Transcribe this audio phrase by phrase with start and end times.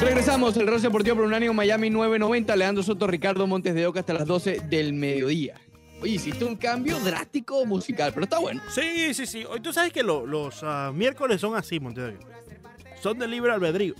[0.00, 4.00] Regresamos, el Roce Deportivo por un año Miami 990, Leandro Soto, Ricardo Montes de Oca
[4.00, 5.54] hasta las 12 del mediodía.
[6.00, 8.62] Oye, hiciste un cambio drástico musical, pero está bueno.
[8.68, 9.44] Sí, sí, sí.
[9.44, 12.20] Hoy tú sabes que lo- los ah, miércoles son así, Montevideo.
[13.02, 13.94] Son de libre albedrío.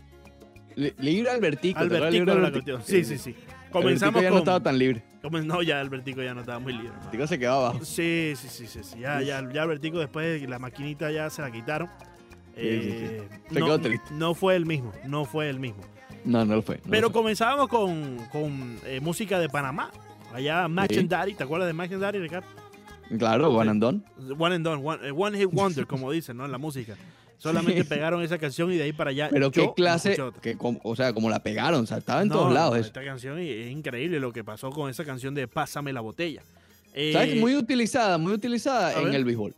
[0.76, 1.80] Li- libre Albertico.
[1.80, 2.80] ¿te acuerdas Albertico.
[2.84, 3.30] Sí, sí, sí.
[3.30, 4.34] Albertico Comenzamos ya con...
[4.36, 5.02] no estaba tan libre.
[5.44, 6.92] No, ya Albertico ya no estaba muy libre.
[6.96, 7.84] Albertico se quedaba abajo.
[7.84, 9.00] Sí, sí, sí, sí, sí.
[9.00, 11.90] Ya, ya, ya Albertico después de la maquinita ya se la quitaron.
[12.60, 13.98] Eh, sí.
[14.14, 15.82] No, fue el mismo, no fue el mismo.
[16.24, 16.76] No, no lo fue.
[16.76, 17.20] no Pero lo fue.
[17.20, 19.90] comenzábamos con, con eh, música de Panamá.
[20.34, 22.46] Allá Match and Daddy, ¿te acuerdas de Match and Daddy, Ricardo?
[23.18, 24.02] Claro, One and Done.
[24.36, 26.44] One and done, one, eh, one hit wonder, como dicen, ¿no?
[26.44, 26.94] En la música.
[27.38, 29.28] Solamente pegaron esa canción y de ahí para allá.
[29.30, 32.52] Pero qué clase, que, o sea, como la pegaron, o sea, estaba en No, todos
[32.52, 32.88] lados eso.
[32.88, 36.42] Esta canción es increíble lo que pasó con esa canción de Pásame la botella.
[36.94, 37.36] Eh, ¿Sabes?
[37.36, 39.14] Muy utilizada, muy utilizada en ver.
[39.14, 39.54] el béisbol.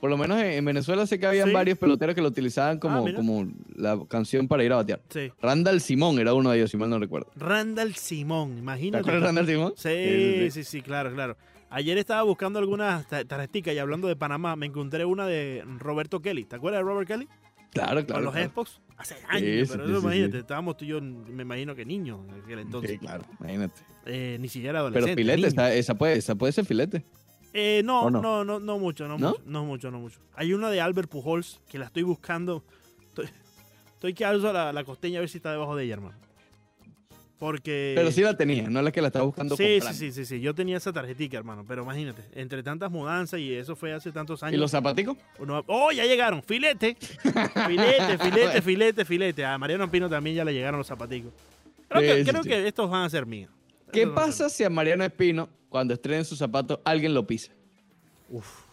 [0.00, 1.54] Por lo menos en, en Venezuela sé que habían Sí.
[1.54, 3.16] varios peloteros que lo utilizaban como, Ah, mira.
[3.16, 5.00] como la canción para ir a batear.
[5.08, 5.32] Sí.
[5.42, 7.30] Randall Simón era uno de ellos, si mal no recuerdo.
[7.36, 9.00] Randall Simón, ¿Te imagínate.
[9.00, 9.72] acuerdas de Randall Simón?
[9.76, 11.36] Sí, sí, sí, claro, claro.
[11.70, 16.20] Ayer estaba buscando algunas ta- tarjeticas y hablando de Panamá, me encontré una de Roberto
[16.22, 16.44] Kelly.
[16.44, 17.28] ¿Te acuerdas de Robert Kelly?
[17.72, 18.22] Claro, Con claro.
[18.22, 18.50] los claro.
[18.50, 18.80] Xbox.
[18.96, 21.84] Hace años, Sí, pero sí, eso sí, imagínate, estábamos tú y yo, me imagino que
[21.84, 22.92] niños en aquel entonces.
[22.92, 23.80] Sí, claro, imagínate.
[24.06, 25.16] Eh, ni siquiera Pero adolescentes.
[25.52, 27.04] filete, esa, puede, esa puede ser filete.
[27.54, 28.44] Eh, no, ¿O no, no?
[28.44, 29.30] no, no, mucho, no, ¿No?
[29.30, 30.20] mucho, no mucho, no mucho.
[30.34, 32.62] Hay una de Albert Pujols que la estoy buscando.
[33.08, 33.28] Estoy,
[33.94, 36.16] estoy que alzo la, la costeña a ver si está debajo de ella, hermano.
[37.38, 37.92] Porque.
[37.96, 40.24] Pero sí la tenía, no es la que la estaba buscando sí, sí, sí, sí,
[40.24, 40.40] sí.
[40.40, 41.64] Yo tenía esa tarjetica, hermano.
[41.66, 44.58] Pero imagínate, entre tantas mudanzas y eso fue hace tantos ¿Y años.
[44.60, 45.16] los zapaticos?
[45.38, 46.42] uno- ¡Oh, ya llegaron!
[46.42, 46.96] ¡Filete!
[47.66, 49.44] Filete, filete, filete, filete.
[49.44, 51.32] A Mariano Pino también ya le llegaron los zapaticos.
[51.88, 53.50] Creo, Sí, que, sí, creo que estos van a ser míos.
[53.92, 57.52] ¿Qué Estos pasa si a Mariano Espino, cuando estrenen sus zapatos, alguien lo pisa?
[58.30, 58.64] Uf.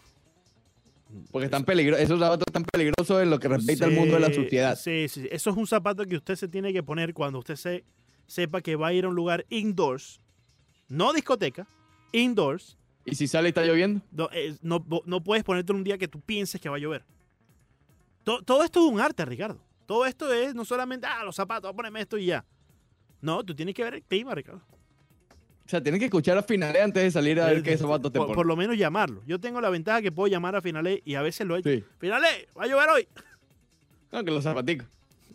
[1.30, 4.20] Porque están peligrosos, esos zapatos están peligrosos en lo que respecta al Sí, mundo de
[4.20, 4.76] la suciedad.
[4.76, 5.28] Sí, sí, sí.
[5.30, 7.84] Eso es un zapato que usted se tiene que poner cuando usted se,
[8.26, 10.20] sepa que va a ir a un lugar indoors,
[10.88, 11.66] no discoteca,
[12.12, 12.76] indoors.
[13.04, 14.02] ¿Y si sale y está lloviendo?
[14.10, 17.04] No, eh, no, no puedes ponerte un día que tú pienses que va a llover.
[18.24, 19.60] To- todo esto es un arte, Ricardo.
[19.86, 22.44] Todo esto es no solamente, ah, los zapatos, poneme esto y ya.
[23.20, 24.60] No, tú tienes que ver el clima, Ricardo.
[25.66, 28.12] O sea, tienes que escuchar a finales antes de salir a ver Eh, qué zapatos
[28.12, 29.22] te por, por lo menos llamarlo.
[29.26, 31.70] Yo tengo la ventaja que puedo llamar a finales y a veces lo he hecho.
[31.70, 31.84] Sí.
[31.98, 33.08] Finales, va a llover hoy.
[34.12, 34.86] No, que los zapaticos.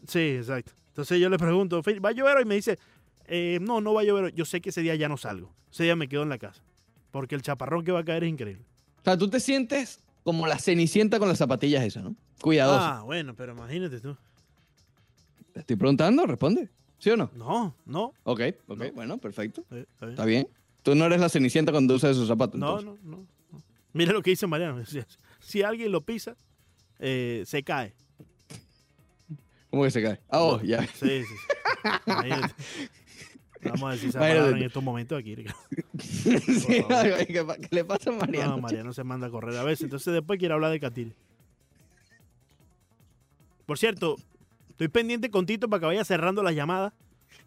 [0.07, 0.71] Sí, exacto.
[0.87, 2.43] Entonces yo le pregunto, "Fi- ¿va a llover hoy?
[2.43, 2.79] Y me dice,
[3.27, 4.31] "Eh, no, no va a llover hoy.
[4.33, 5.53] Yo sé que ese día ya no salgo.
[5.71, 6.63] Ese día me quedo en la casa.
[7.11, 8.63] Porque el chaparrón que va a caer es increíble.
[8.99, 12.15] O sea, tú te sientes como la cenicienta con las zapatillas esas, ¿no?
[12.41, 12.79] Cuidadoso.
[12.85, 14.15] Ah, bueno, pero imagínate tú.
[15.53, 16.69] Te estoy preguntando, responde.
[17.01, 17.31] ¿Sí o no?
[17.33, 18.13] No, no.
[18.25, 18.91] Ok, ok, No.
[18.91, 19.61] bueno, perfecto.
[19.71, 20.11] está bien.
[20.11, 20.47] Está bien.
[20.83, 22.59] Tú no eres la cenicienta cuando usas esos zapatos.
[22.59, 23.61] No, no, no, no.
[23.91, 24.85] Mira lo que dice Mariano.
[24.85, 25.01] Si,
[25.39, 26.35] si alguien lo pisa,
[26.99, 27.95] eh, se cae.
[29.71, 30.19] ¿Cómo que se cae?
[30.29, 30.85] Ah, oh, ya.
[30.93, 31.35] Sí, sí.
[33.63, 35.35] Vamos a decir esa palabra en estos momentos aquí.
[35.97, 36.83] Sí.
[37.27, 38.57] ¿qué, le pasa a Mariano?
[38.57, 39.85] No, Mariano se manda a correr a veces.
[39.85, 41.13] Entonces después quiere hablar de Catire.
[43.65, 44.17] Por cierto,
[44.81, 46.91] estoy pendiente con Tito para que vaya cerrando las llamadas.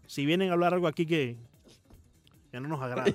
[0.07, 1.37] Si vienen a hablar algo aquí que,
[2.53, 3.07] que no nos agrada.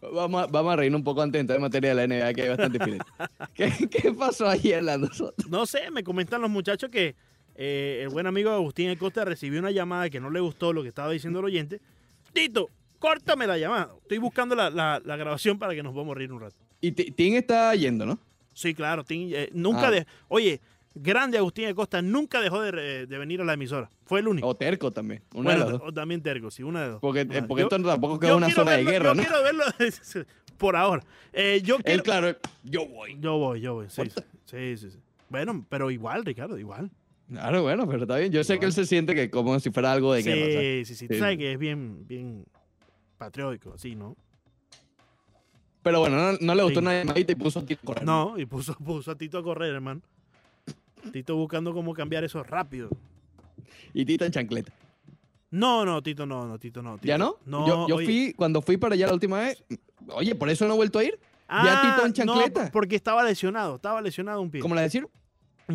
[0.00, 2.32] Vamos a, vamos a reírnos un poco antes de entrar en materia de la NBA,
[2.32, 3.04] que hay bastante filete.
[3.54, 5.10] ¿Qué, ¿Qué pasó ayer, Lando?
[5.48, 7.16] No sé, me comentan los muchachos que
[7.56, 10.88] eh, el buen amigo Agustín Acosta recibió una llamada que no le gustó lo que
[10.88, 11.80] estaba diciendo el oyente.
[12.32, 13.90] Tito, córtame la llamada.
[14.00, 16.54] Estoy buscando la, la- la grabación para que nos vamos a reír un rato.
[16.80, 18.20] Y Ti- Tim está yendo, ¿no?
[18.54, 19.02] Sí, claro.
[19.02, 19.90] Tim, eh, nunca Ah.
[19.90, 20.60] de, Oye,
[21.00, 23.90] grande Agustín Acosta nunca dejó de, de venir a la emisora.
[24.04, 24.46] Fue el único.
[24.48, 25.22] O Terco también.
[25.34, 25.88] Una bueno, de las dos.
[25.88, 27.00] o también Terco, sí, una de dos.
[27.00, 29.22] Porque, Una de- porque yo- esto tampoco queda una zona de guerra, yo ¿no?
[29.22, 29.64] quiero verlo
[30.58, 31.02] por ahora.
[31.32, 33.16] Eh, yo quiero, Él, claro, yo voy.
[33.20, 33.86] Yo voy, yo voy.
[33.90, 34.02] Sí,
[34.44, 34.98] sí, sí, sí.
[35.28, 36.90] Bueno, pero igual, Ricardo, igual.
[37.30, 38.32] Claro, bueno, pero está bien.
[38.32, 40.52] Yo sé que él se siente que como si fuera algo de sí, guerra.
[40.54, 40.88] ¿sabes?
[40.88, 41.08] sí, sí.
[41.08, 41.20] Tú Sí.
[41.20, 42.44] sabes que es bien, bien
[43.18, 44.16] patriótico, así, ¿no?
[45.82, 46.86] Pero bueno, no, no le gustó Sí.
[46.86, 48.04] una llamadita y puso a Tito a correr.
[48.04, 50.00] No, y puso, puso a Tito a correr, hermano.
[51.12, 52.90] Tito buscando cómo cambiar eso rápido.
[53.94, 54.72] Y Tito en chancleta.
[55.50, 56.98] No, no, Tito no, no, Tito no.
[57.02, 57.36] ¿Ya no?
[57.46, 59.62] No, yo yo fui, cuando fui para allá la última vez,
[60.08, 61.18] oye, por eso no he vuelto a ir.
[61.48, 62.70] ya Tito en Ah, no, chancleta.
[62.70, 64.60] porque estaba lesionado, estaba lesionado un pie.
[64.60, 65.08] Como la decir,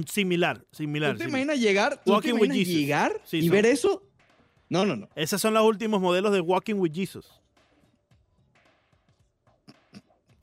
[0.08, 1.12] Similar, similar.
[1.14, 1.30] ¿tú te similar.
[1.46, 3.52] imaginas llegar, tú te imaginas llegar Sí, y son.
[3.52, 4.04] ver eso?
[4.70, 5.08] No, no, no.
[5.16, 7.40] Esos son los últimos modelos de Walking with Jesus.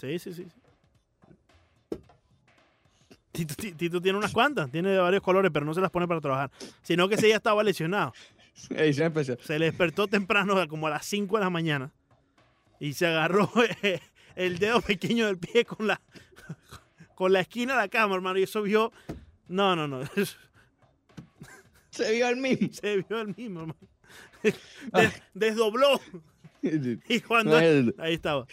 [0.00, 0.44] Sí, sí, sí.
[0.44, 0.59] sí.
[3.32, 6.08] Tito, Ti- Tito tiene unas cuantas, tiene de varios colores, pero no se las pone
[6.08, 6.50] para trabajar.
[6.82, 8.12] Sino que ese día estaba lesionado.
[9.42, 11.92] Se le despertó temprano, como a las 5 de la mañana,
[12.80, 13.50] y se agarró
[14.36, 16.00] el dedo pequeño del pie con la,
[17.14, 18.38] con la esquina de la cama, hermano.
[18.38, 18.92] Y eso vio.
[19.48, 20.00] No, no, no.
[21.90, 22.68] Se vio el mismo.
[22.72, 23.78] Se vio el mismo, hermano.
[24.92, 26.00] Des- desdobló.
[27.08, 27.52] Y cuando.
[27.98, 28.46] Ahí estaba.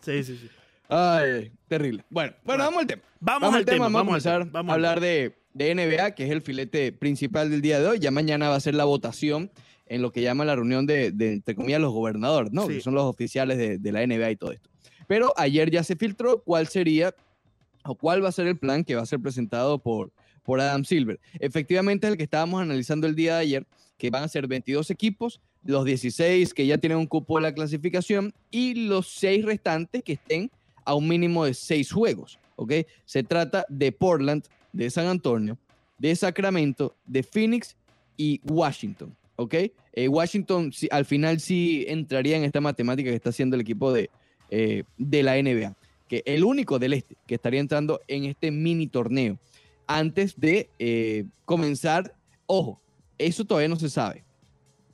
[0.00, 0.50] Sí, sí, sí.
[0.88, 2.04] Ay, terrible.
[2.10, 3.02] Bueno, bueno, vamos al tema.
[3.20, 3.88] Vamos, al tema.
[3.88, 7.80] Vamos a vamos a hablar de, de NBA, que es el filete principal del día
[7.80, 7.98] de hoy.
[7.98, 9.50] Ya mañana va a ser la votación
[9.86, 12.66] en lo que llama la reunión de, de, entre comillas, los gobernadores, ¿no?
[12.66, 12.74] Sí.
[12.74, 14.70] Que son los oficiales de, de la NBA y todo esto.
[15.06, 17.14] Pero ayer ya se filtró cuál sería
[17.84, 20.10] o cuál va a ser el plan que va a ser presentado por,
[20.42, 21.20] por Adam Silver.
[21.38, 23.66] Efectivamente, es el que estábamos analizando el día de ayer,
[23.98, 27.54] que van a ser 22 equipos, los 16 que ya tienen un cupo de la
[27.54, 30.50] clasificación y los 6 restantes que estén
[30.84, 32.72] a un mínimo de 6 juegos, ¿ok?
[33.04, 35.58] Se trata de Portland, de San Antonio,
[35.98, 37.76] de Sacramento, de Phoenix
[38.16, 39.54] y Washington, ¿ok?
[39.92, 44.10] Eh, Washington al final sí entraría en esta matemática que está haciendo el equipo de,
[44.50, 45.76] eh, de la NBA,
[46.08, 49.38] que el único del este que estaría entrando en este mini torneo
[49.86, 52.14] antes de eh, comenzar,
[52.46, 52.80] ojo,
[53.18, 54.24] eso todavía no se sabe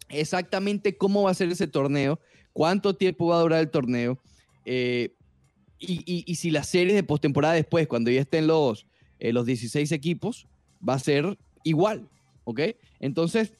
[0.09, 2.19] exactamente cómo va a ser ese torneo,
[2.53, 4.19] cuánto tiempo va a durar el torneo
[5.81, 8.87] y, y- y si la serie de postemporada después, cuando ya estén los,
[9.19, 10.47] eh, los 16 equipos,
[10.87, 12.09] va a ser igual,
[12.45, 12.61] ¿ok?
[13.01, 13.55] Entonces,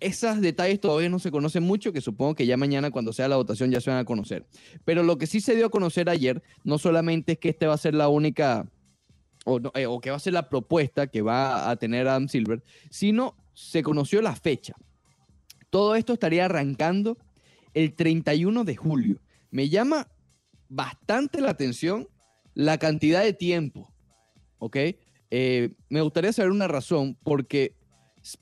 [0.00, 3.36] esos detalles todavía no se conocen mucho, que supongo que ya mañana cuando sea la
[3.36, 4.46] votación ya se van a conocer.
[4.84, 7.74] Pero lo que sí se dio a conocer ayer, no solamente es que este va
[7.74, 8.70] a ser la única,
[9.44, 12.28] o, no- eh, o que va a ser la propuesta que va a tener Adam
[12.28, 14.74] Silver, sino se conoció la fecha.
[15.70, 17.18] Todo esto estaría arrancando
[17.74, 19.20] el 31 de julio.
[19.50, 20.06] Me llama
[20.68, 22.08] bastante la atención
[22.54, 23.92] la cantidad de tiempo,
[24.58, 24.76] ¿ok?
[25.30, 27.76] Eh, me gustaría saber una razón, porque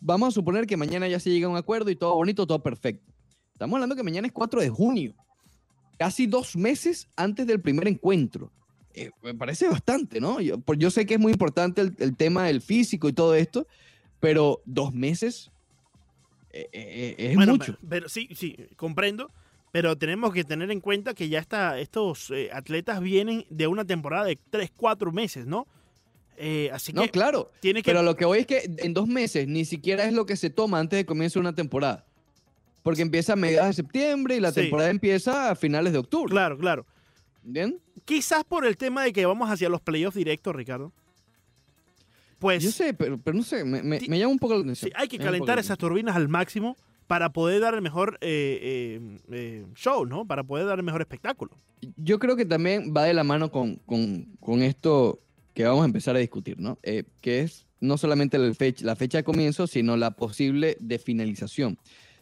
[0.01, 2.63] vamos a suponer que mañana ya se llega a un acuerdo y todo bonito, todo
[2.63, 3.13] perfecto.
[3.53, 5.15] Estamos hablando que mañana es 4 de junio,
[5.99, 8.51] casi dos meses antes del primer encuentro.
[8.95, 10.41] Eh, me parece bastante, ¿no?
[10.41, 13.67] Yo, sé que es muy importante el, el tema del físico y todo esto,
[14.19, 15.51] pero dos meses
[16.73, 17.77] eh, es Bueno, mucho.
[17.77, 19.31] Pero, pero sí, sí, comprendo.
[19.77, 23.85] Pero tenemos que tener en cuenta que ya está, estos eh, atletas vienen de una
[23.85, 25.67] temporada de 3, 4 meses, ¿no?
[26.39, 27.51] Eh, así No, que claro.
[27.61, 27.91] tiene que.
[27.91, 30.49] Pero lo que voy es que en dos meses ni siquiera es lo que se
[30.49, 32.07] toma antes de que comience una temporada.
[32.83, 34.63] Porque empieza a mediados de septiembre y la Sí.
[34.63, 36.31] temporada empieza a finales de octubre.
[36.31, 36.87] Claro, claro.
[37.43, 37.79] ¿Bien?
[38.07, 40.91] Quizás por el tema de que vamos hacia los playoffs directos, Ricardo.
[42.39, 44.93] Pues Yo sé, pero, pero no sé, me, me- llama un poco la sí, atención.
[44.95, 48.59] hay que calentar esas turbinas al máximo para poder dar el mejor eh,
[49.01, 50.27] eh, eh, show, ¿no?
[50.27, 51.53] Para poder dar el mejor espectáculo.
[51.97, 55.21] Yo creo que también va de la mano con, con- con esto
[55.55, 56.79] que vamos a empezar a discutir, ¿no?
[56.83, 60.99] Eh, que es no solamente la fecha, la fecha de comienzo, sino la posible de
[60.99, 61.79] finalización.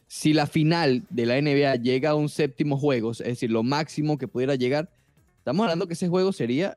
[0.07, 4.19] Si la final de la NBA llega a un séptimo juego, es decir, lo máximo
[4.19, 4.91] que pudiera llegar,
[5.39, 6.77] estamos hablando que ese juego sería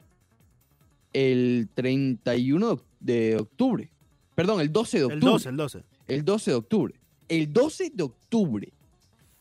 [1.14, 3.90] el 31 de oc- de octubre.
[4.36, 5.18] Perdón, el 12 de octubre.
[5.26, 5.84] El 12, el 12.
[6.08, 6.94] El 12 de octubre.
[7.30, 8.74] El 12 de octubre.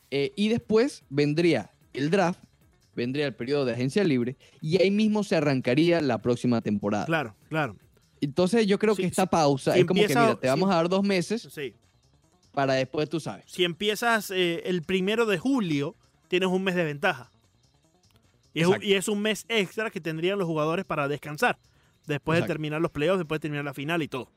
[0.09, 2.39] Eh, y después vendría el draft,
[2.95, 7.05] vendría el periodo de agencia libre y ahí mismo se arrancaría la próxima temporada.
[7.05, 7.75] Claro, claro.
[8.21, 9.29] Entonces yo creo Sí, que esta sí.
[9.29, 10.73] pausa Si es como que, mira, te vamos sí.
[10.73, 11.47] a dar dos meses
[12.53, 13.43] para después, tú sabes.
[13.47, 15.95] Si empiezas eh, el primero de julio,
[16.29, 17.29] tienes un mes de ventaja.
[18.53, 18.87] Y es, un, Exacto.
[18.87, 21.59] y es un mes extra que tendrían los jugadores para descansar.
[22.07, 24.31] Después de terminar los playoffs, después de terminar la final y todo.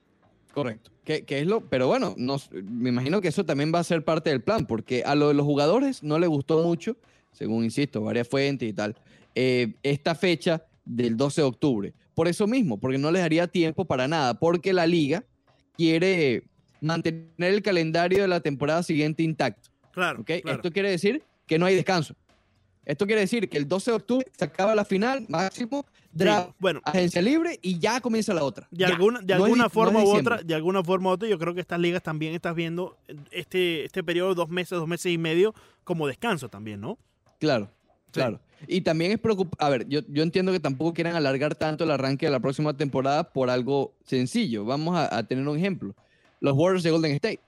[0.53, 0.91] Correcto.
[1.05, 4.05] Que, que es lo, pero bueno, nos- me imagino que eso también va a ser
[4.05, 6.97] parte del plan, porque a lo de los jugadores no le gustó mucho,
[7.33, 8.97] según insisto, varias fuentes y tal,
[9.35, 11.95] eh, esta fecha del 12 de octubre.
[12.15, 15.25] Por eso mismo, porque no les daría tiempo para nada, porque la liga
[15.77, 16.43] quiere
[16.81, 19.71] mantener el calendario de la temporada siguiente intacto.
[19.93, 20.25] Claro.
[20.25, 20.57] claro.
[20.57, 22.15] Esto quiere decir que no hay descanso.
[22.91, 26.55] Esto quiere decir que el 12 de octubre se acaba la final, máximo, draft, Sí,
[26.59, 28.67] bueno, agencia libre y ya comienza la otra.
[28.71, 28.89] de Ya.
[28.89, 31.29] alguna, de No es alguna no forma es u otra, de alguna forma u otra,
[31.29, 32.97] yo creo que estas ligas también estás viendo
[33.31, 35.55] este, este periodo de dos meses, dos meses y medio
[35.85, 36.99] como descanso también, ¿no?
[37.39, 37.71] Claro,
[38.07, 38.13] Sí.
[38.15, 38.41] claro.
[38.67, 39.65] Y también es preocupante.
[39.65, 42.77] A ver, yo, yo entiendo que tampoco quieran alargar tanto el arranque de la próxima
[42.77, 44.65] temporada por algo sencillo.
[44.67, 45.95] Vamos a, a tener un ejemplo.
[46.41, 47.41] Los Warriors de Golden State.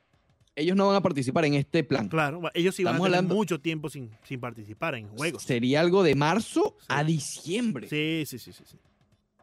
[0.54, 2.09] Ellos no van a participar en este plan.
[2.09, 5.42] Claro, ellos sí van a tener hablando- mucho tiempo sin, sin participar en juegos.
[5.42, 6.87] Sería algo de marzo Sí.
[6.88, 7.88] a diciembre.
[7.88, 8.62] Sí, sí, sí, sí.
[8.66, 8.76] sí.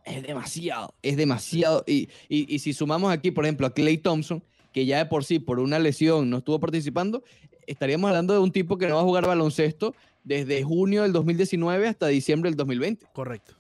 [0.06, 1.84] Es demasiado, es demasiado.
[1.88, 5.24] Y, y- y si sumamos aquí, por ejemplo, a Clay Thompson, que ya de por
[5.24, 7.24] sí, por una lesión, no estuvo participando,
[7.68, 11.88] estaríamos hablando de un tipo que no va a jugar baloncesto desde junio del 2019
[11.88, 13.08] hasta diciembre del 2020.
[13.14, 13.56] Correcto.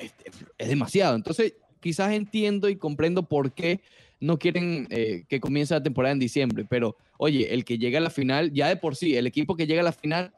[0.00, 0.12] es,
[0.58, 1.16] es demasiado.
[1.16, 3.80] Entonces, quizás entiendo y comprendo por qué
[4.20, 8.02] no quieren eh, que comience la temporada en diciembre, pero oye, el que llega a
[8.02, 10.32] la final, ya de por sí, el equipo que llega a la final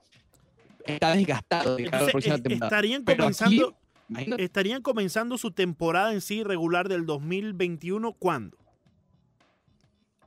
[0.87, 2.67] está desgastado de la es- temporada.
[2.67, 3.77] estarían Pero comenzando,
[4.09, 8.57] imagínate, estarían comenzando su temporada en sí regular del 2021 ¿cuándo?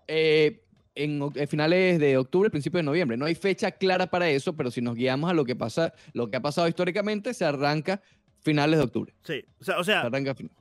[0.07, 0.59] eh,
[0.95, 3.17] en, en finales de octubre, principios de noviembre.
[3.17, 6.29] No hay fecha clara para eso, pero si nos guiamos a lo que pasa, lo
[6.29, 8.01] que ha pasado históricamente, se arranca
[8.41, 9.13] finales de octubre.
[9.23, 10.51] Sí, o sea, o Se sea arranca fin-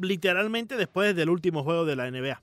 [0.00, 2.42] literalmente después del último juego de la NBA.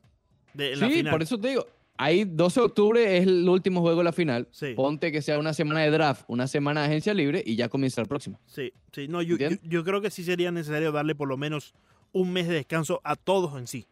[0.53, 1.11] De, en la Sí, final.
[1.11, 1.67] por eso te digo.
[1.97, 4.47] Ahí 12 de octubre es el último juego de la final.
[4.51, 4.73] Sí.
[4.75, 8.01] Ponte que sea una semana de draft, una semana de agencia libre y ya comienza
[8.01, 8.39] el próximo.
[8.47, 11.73] Sí, sí, no, yo, yo, yo creo que sí sería necesario darle por lo menos
[12.11, 13.85] un mes de descanso a todos en sí.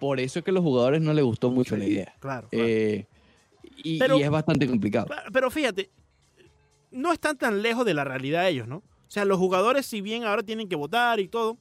[0.00, 2.14] Por eso es que a los jugadores no les gustó mucho la idea.
[2.18, 2.48] Claro.
[2.48, 2.66] claro.
[2.68, 3.06] Eh,
[3.82, 5.06] y, Pero- y es bastante complicado.
[5.32, 5.88] Pero fíjate,
[6.90, 8.78] no están tan lejos de la realidad ellos, ¿no?
[8.78, 11.58] O sea, los jugadores, si bien ahora tienen que votar y todo,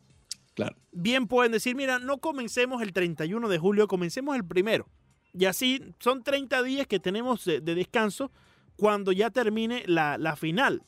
[0.56, 0.76] Claro.
[0.92, 4.88] bien pueden decir, mira, no comencemos el 31 de julio, comencemos el primero.
[5.34, 8.32] Y así son 30 días que tenemos de, de descanso
[8.78, 10.82] cuando ya termine la, la final.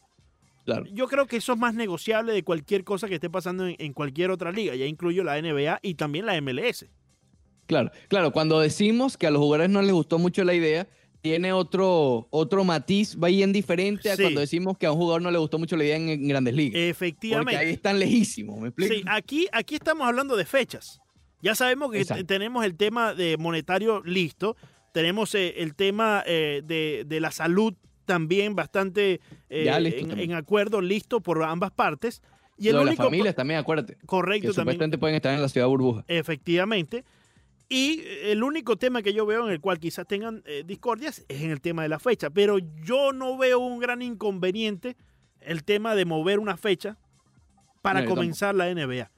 [0.65, 0.86] Claro.
[0.91, 3.93] Yo creo que eso es más negociable de cualquier cosa que esté pasando en, en
[3.93, 4.75] cualquier otra liga.
[4.75, 6.86] Ya incluyo la NBA y también la MLS.
[7.67, 10.88] Claro, claro, cuando decimos que a los jugadores no les gustó mucho la idea,
[11.21, 14.21] tiene otro, otro matiz bien diferente a Sí.
[14.24, 16.53] cuando decimos que a un jugador no le gustó mucho la idea en, en grandes
[16.53, 16.74] ligas.
[16.74, 17.57] Porque Efectivamente.
[17.57, 18.93] ahí están lejísimos, ¿me explico?
[18.93, 21.00] Sí, aquí, aquí estamos hablando de fechas.
[21.41, 24.55] Ya sabemos que tenemos el tema de monetario listo,
[24.93, 27.74] tenemos eh, el tema eh, de, de la salud
[28.05, 29.19] también bastante
[29.50, 30.31] eh, listo en, también.
[30.31, 32.21] en acuerdo, listo por ambas partes.
[32.57, 35.33] Y el Lo de las único familias también, acuérdate, que correcto también, supuestamente pueden estar
[35.33, 36.03] en la ciudad burbuja.
[36.07, 37.03] efectivamente.
[37.69, 41.41] Y el único tema que yo veo en el cual quizás tengan eh, discordias es
[41.41, 44.95] en el tema de la fecha, pero yo no veo un gran inconveniente
[45.41, 46.97] el tema de mover una fecha
[47.81, 49.12] para No, comenzar la NBA.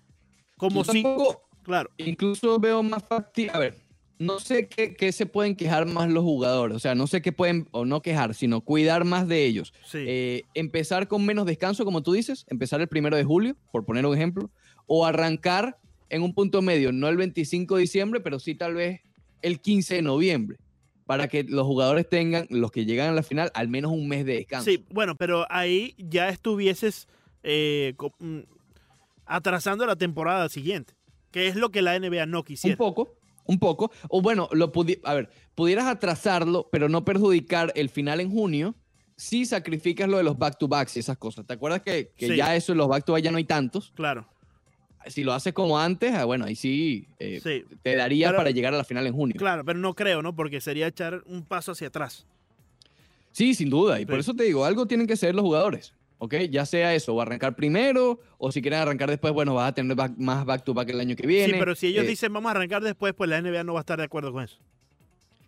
[0.57, 3.51] Como Yo si, tampoco- claro, incluso veo más factible.
[3.53, 3.75] A ver,
[4.17, 6.75] no sé qué, qué se pueden quejar más los jugadores.
[6.75, 9.73] O sea, no sé qué pueden, o no quejar, sino cuidar más de ellos.
[9.85, 9.99] sí.
[10.07, 14.05] Eh, empezar con menos descanso, como tú dices, empezar el primero de julio, por poner
[14.07, 14.49] un ejemplo,
[14.87, 15.77] o arrancar
[16.09, 19.01] en un punto medio, no el 25 de diciembre, pero sí tal vez
[19.41, 20.57] el 15 de noviembre,
[21.05, 24.25] para que los jugadores tengan, los que llegan a la final, al menos un mes
[24.25, 24.65] de descanso.
[24.69, 27.07] Sí, bueno, pero ahí ya estuvieses
[27.43, 28.39] eh, mm,
[29.25, 30.93] atrasando la temporada siguiente,
[31.31, 32.77] que es lo que la NBA no Un quisiera.
[32.77, 33.91] poco, un poco.
[34.09, 38.75] O bueno, lo pudi- a ver, pudieras atrasarlo, pero no perjudicar el final en junio
[39.15, 41.45] si sacrificas lo de los back-to-backs y esas cosas.
[41.45, 42.35] ¿Te acuerdas que, que Sí.
[42.37, 43.91] ya eso, los back-to-back ya no hay tantos?
[43.95, 44.27] Claro,
[45.07, 48.51] Si lo haces como antes, ah, bueno, ahí sí, eh, sí, te daría Pero- para
[48.51, 49.35] llegar a la final en junio.
[49.37, 50.35] claro, pero no creo, ¿no?
[50.35, 52.25] Porque sería echar un paso hacia atrás.
[53.31, 53.99] Sí, sin duda.
[54.01, 55.93] Y por eso te digo, algo tienen que ser los jugadores.
[56.21, 56.35] ¿Ok?
[56.51, 59.95] Ya sea eso, o arrancar primero, o si quieren arrancar después, bueno, vas a tener
[59.95, 61.53] back- más back-to-back el año que viene.
[61.53, 63.79] Sí, pero si ellos Eh, dicen vamos a arrancar después, pues la NBA no va
[63.79, 64.57] a estar de acuerdo con eso.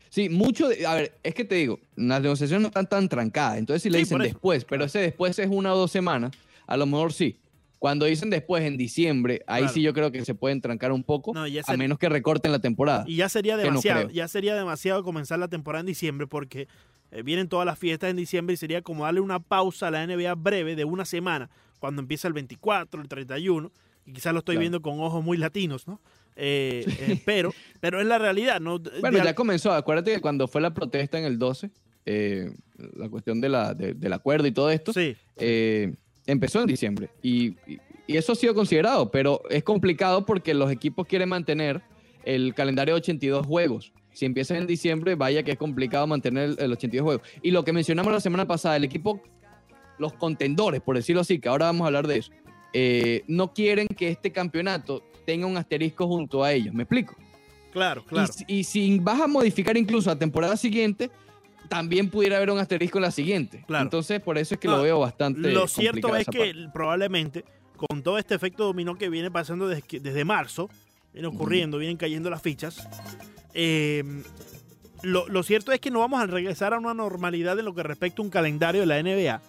[0.09, 0.69] Sí, mucho.
[0.69, 3.57] de- a ver, es que te digo, las negociaciones no están tan trancadas.
[3.57, 6.31] Entonces, si le Sí, dicen después, pero ese después es una o dos semanas,
[6.67, 7.35] a lo mejor sí.
[7.81, 9.73] Cuando dicen después, en diciembre, ahí Claro.
[9.73, 12.09] sí yo creo que se pueden trancar un poco, No, ya a ser- menos que
[12.09, 13.05] recorten la temporada.
[13.07, 16.67] Y ya sería no demasiado, ya sería demasiado comenzar la temporada en diciembre porque
[17.09, 20.05] eh, vienen todas las fiestas en diciembre y sería como darle una pausa a la
[20.05, 23.71] NBA breve de una semana cuando empieza el 24, el 31,
[24.05, 24.59] y quizás lo estoy Claro.
[24.61, 25.99] viendo con ojos muy latinos, ¿no?
[26.35, 28.77] Eh, eh, pero, pero es la realidad, ¿no?
[28.99, 29.71] Bueno, ya comenzó.
[29.73, 31.71] Acuérdate que cuando fue la protesta en el 12,
[32.05, 32.51] eh,
[32.95, 35.15] la cuestión de la, de- del acuerdo y todo esto, Sí,
[36.31, 37.09] empezó en diciembre.
[37.21, 41.81] Y, y- y eso ha sido considerado, pero es complicado porque los equipos quieren mantener
[42.25, 43.93] el calendario de 82 juegos.
[44.11, 47.27] Si empiezas en diciembre, vaya que es complicado mantener el, el 82 juegos.
[47.41, 49.21] Y lo que mencionamos la semana pasada, el equipo,
[49.97, 52.31] los contendores, por decirlo así, que ahora vamos a hablar de eso,
[52.73, 56.73] eh, no quieren que este campeonato tenga un asterisco junto a ellos.
[56.73, 57.15] ¿Me explico?
[57.71, 58.33] claro, Y claro.
[58.33, 61.09] si- Y, si vas a modificar incluso la temporada siguiente,
[61.71, 63.63] también pudiera haber un asterisco en la siguiente.
[63.65, 63.83] Claro.
[63.83, 65.39] Entonces, por eso es que No, lo veo bastante.
[65.53, 66.69] Lo cierto es que parte.
[66.73, 67.45] probablemente
[67.77, 70.69] con todo este efecto dominó que viene pasando desde, desde marzo,
[71.13, 72.87] viene ocurriendo, vienen cayendo las fichas,
[73.53, 74.03] eh,
[75.01, 77.83] lo, lo cierto es que no vamos a regresar a una normalidad en lo que
[77.83, 79.41] respecta a un calendario de la NBA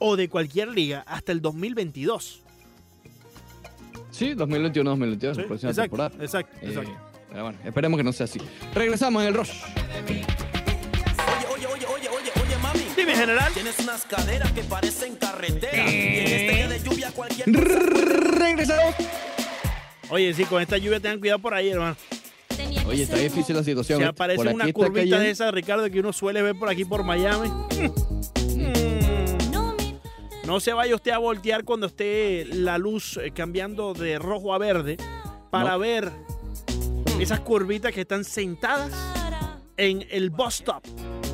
[0.00, 2.42] o de cualquier liga hasta el 2022.
[4.10, 5.40] Sí, 2021-2022, ¿sí?
[5.40, 6.24] la próxima Exacto, temporada.
[6.24, 6.90] exacto, Eh, exacto.
[7.30, 8.40] pero bueno, esperemos que no sea así.
[8.74, 9.52] Regresamos en el Rush.
[13.20, 13.52] General.
[13.52, 15.90] Tienes unas caderas que parecen carretera.
[15.90, 18.94] Y en este día de lluvia cualquier Regresamos.
[20.08, 21.96] Oye, sí, con esta lluvia tengan cuidado por ahí, hermano.
[22.86, 23.98] Oye, está difícil la situación.
[23.98, 24.08] Si ¿eh?
[24.08, 27.04] aparece Por una curvita cayendo- de esa, Ricardo, que uno suele ver por aquí por
[27.04, 27.48] Miami.
[27.48, 27.90] Mm.
[30.46, 34.58] No se vaya usted a voltear cuando esté la luz eh, cambiando de rojo a
[34.58, 34.96] verde
[35.50, 35.78] para No.
[35.78, 36.10] ver
[37.20, 38.92] esas curvitas que están sentadas
[39.76, 40.82] en el bus stop.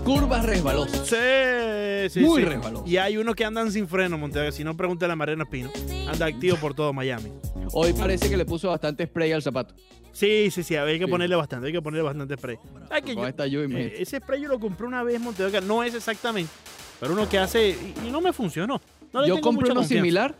[0.06, 1.04] Curvas resbalosas.
[1.08, 2.48] Sí, sí, muy sí.
[2.48, 2.84] resbaloso.
[2.86, 4.52] Y hay unos que andan sin freno, Montego.
[4.52, 5.68] Si no, pregúntale a Mariano Espino.
[6.08, 7.32] Anda activo por todo Miami.
[7.72, 9.74] Hoy parece que le puso bastante spray al zapato.
[10.12, 10.76] Sí, sí, sí.
[10.76, 11.10] Hay que Sí.
[11.10, 11.66] ponerle bastante.
[11.66, 12.56] Hay que ponerle bastante spray.
[12.88, 15.50] Ay, que yo- lluvia, eh, ese spray yo lo compré una vez, Montego.
[15.50, 16.52] que No es exactamente.
[17.00, 17.70] Pero uno que hace.
[17.70, 18.80] Y, y no me funcionó.
[19.12, 20.02] No le Yo tengo compré mucha uno confianza.
[20.04, 20.34] similar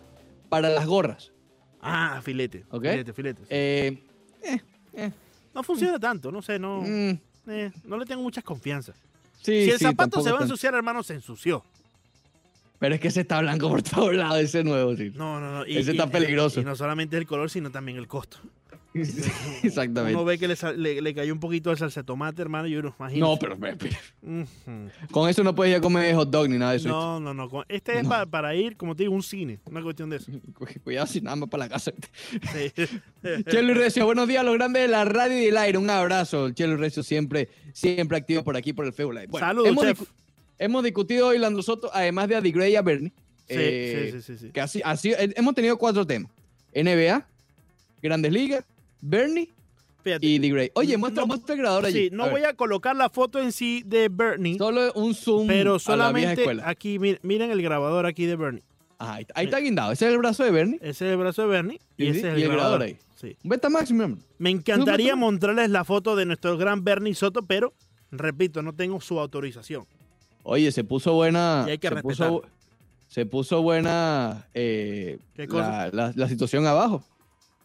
[0.48, 1.32] para las gorras.
[1.80, 2.64] Ah, filete.
[2.70, 2.82] Ok.
[2.84, 3.42] Filete, filete.
[3.42, 3.46] sí.
[4.98, 5.10] Eh,
[5.52, 6.30] no funciona tanto.
[6.30, 6.82] No sé, no.
[6.82, 7.18] mm,
[7.48, 8.94] eh, no le tengo muchas confianza.
[9.42, 11.64] Sí, si el sí, zapato se va a ensuciar, hermano, se ensució.
[12.78, 15.12] Pero es que ese está blanco por todos lados, ese nuevo, sí.
[15.14, 15.64] No, no, no.
[15.64, 16.60] Ese está peligroso.
[16.60, 18.38] Y, no solamente el color, sino también el costo.
[19.62, 20.14] Exactamente.
[20.14, 22.76] Uno ve que le, le- le cayó un poquito de salsa de tomate, hermano, y
[22.76, 23.26] uno imagina.
[23.26, 23.76] No, pero, pero-
[25.10, 26.88] con eso no puedes ir a comer hot dog ni nada de eso.
[26.88, 27.48] No, no, no.
[27.68, 29.60] Este es pa- para ir, como te digo, un cine.
[29.66, 30.32] Una cuestión de eso.
[30.84, 31.92] Cuidado si nada más para la casa.
[32.52, 32.72] Sí.
[33.50, 35.78] Chelo Recio, buenos días, los grandes de la radio y del aire.
[35.78, 36.50] Un abrazo.
[36.50, 39.26] Chelo Recio siempre, siempre activo por aquí, por el Facebook Live.
[39.28, 40.00] Bueno, Saludos, hemos, chef.
[40.00, 40.08] discu-
[40.58, 43.12] hemos discutido hoy, Lando Soto, además de a Gray y a Bernie.
[43.48, 44.52] Sí, eh, sí, sí, sí, sí.
[44.52, 46.32] que así, así, eh, hemos tenido cuatro temas.
[46.74, 47.24] NBA,
[48.02, 48.64] Grandes Ligas,
[49.00, 49.52] Bernie
[50.02, 50.26] Fíjate.
[50.26, 50.70] y D-Gray.
[50.74, 52.04] Oye, muestra, No- muestra el grabador allí.
[52.04, 55.78] Sí, no voy a colocar la foto en sí de Bernie, Solo un zoom pero
[55.84, 58.62] a la vieja solamente aquí, mir- miren el grabador aquí de Bernie.
[58.98, 59.92] Ajá, ahí, está, ahí está guindado.
[59.92, 60.78] Ese es el brazo de Bernie.
[60.80, 62.96] Ese es el brazo de Bernie y ese es el, el grabador ahí.
[63.16, 63.36] Sí.
[63.42, 64.22] Betamax, mi hermano.
[64.38, 67.74] Me encantaría mostrarles la foto de nuestro gran Bernie Soto, pero
[68.10, 69.84] repito, no tengo su autorización.
[70.44, 71.64] Oye, se puso buena.
[71.66, 72.28] Y hay que se respetar.
[72.30, 72.42] puso,
[73.08, 75.88] se puso buena eh, ¿Qué cosa?
[75.92, 77.04] la, la- la situación abajo.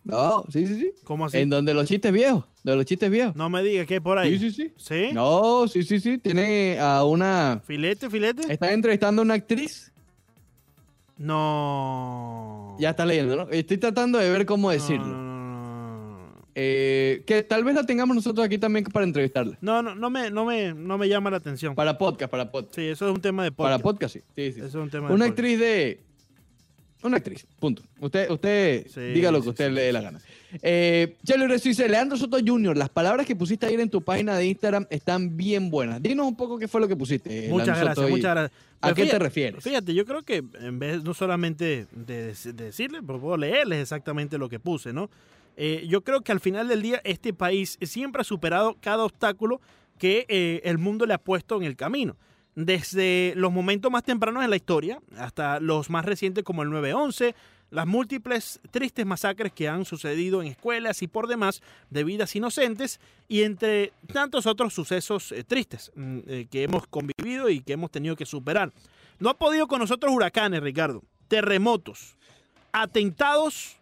[0.10, 0.92] Abajo, sí, sí, sí.
[1.04, 1.38] ¿Cómo así?
[1.38, 2.44] En donde los chistes viejos.
[2.64, 3.36] De los chistes viejos.
[3.36, 4.38] No me digas que hay por ahí.
[4.40, 4.74] Sí, sí, sí.
[4.78, 5.14] ¿Sí?
[5.14, 6.18] No, sí, sí, sí.
[6.18, 7.62] Tiene a una.
[7.66, 8.52] ¿Filete, filete?
[8.52, 9.92] Está entrevistando a una actriz.
[11.18, 12.76] No.
[12.80, 13.50] Ya está leyendo, ¿no?
[13.52, 15.06] Estoy tratando de ver cómo No, decirlo.
[15.06, 16.44] No, no, no, no.
[16.56, 19.58] Eh, que tal vez la tengamos nosotros aquí también para entrevistarla.
[19.62, 21.76] No, no, no me, no me, no me llama la atención.
[21.76, 22.76] Para podcast, para podcast.
[22.76, 24.16] Sí, eso es un tema de Para podcast.
[24.16, 24.52] podcast, sí.
[24.52, 24.60] sí, sí.
[24.60, 25.40] Eso es un tema de Una podcast.
[25.40, 26.00] actriz de.
[27.04, 27.84] Una actriz, punto.
[28.00, 30.22] Usted, usted Sí, diga lo que sí, usted sí, le dé la gana.
[30.62, 34.46] Eh, Chelo dice: Leandro Soto Jr., las palabras que pusiste ayer en tu página de
[34.46, 36.02] Instagram están bien buenas.
[36.02, 37.48] Dinos un poco qué fue lo que pusiste.
[37.50, 38.62] Muchas Leandro gracias, Soto, muchas gracias.
[38.82, 39.64] ¿A Pero qué te refieres?
[39.64, 44.38] Fíjate, yo creo que en vez no solamente de, de decirles, pero puedo leerles exactamente
[44.38, 45.10] lo que puse, ¿no?
[45.58, 49.62] Eh, yo creo que al final del día este país siempre ha superado cada obstáculo
[49.98, 52.16] que eh, el mundo le ha puesto en el camino.
[52.56, 57.34] Desde los momentos más tempranos en la historia hasta los más recientes como el 9-11,
[57.70, 63.00] las múltiples tristes masacres que han sucedido en escuelas y por demás de vidas inocentes
[63.30, 67.90] y entre tantos otros sucesos eh, tristes mm, eh, que hemos convivido y que hemos
[67.90, 68.74] tenido que superar.
[69.20, 72.16] No ha podido con nosotros huracanes, Ricardo, terremotos,
[72.74, 73.78] atentados,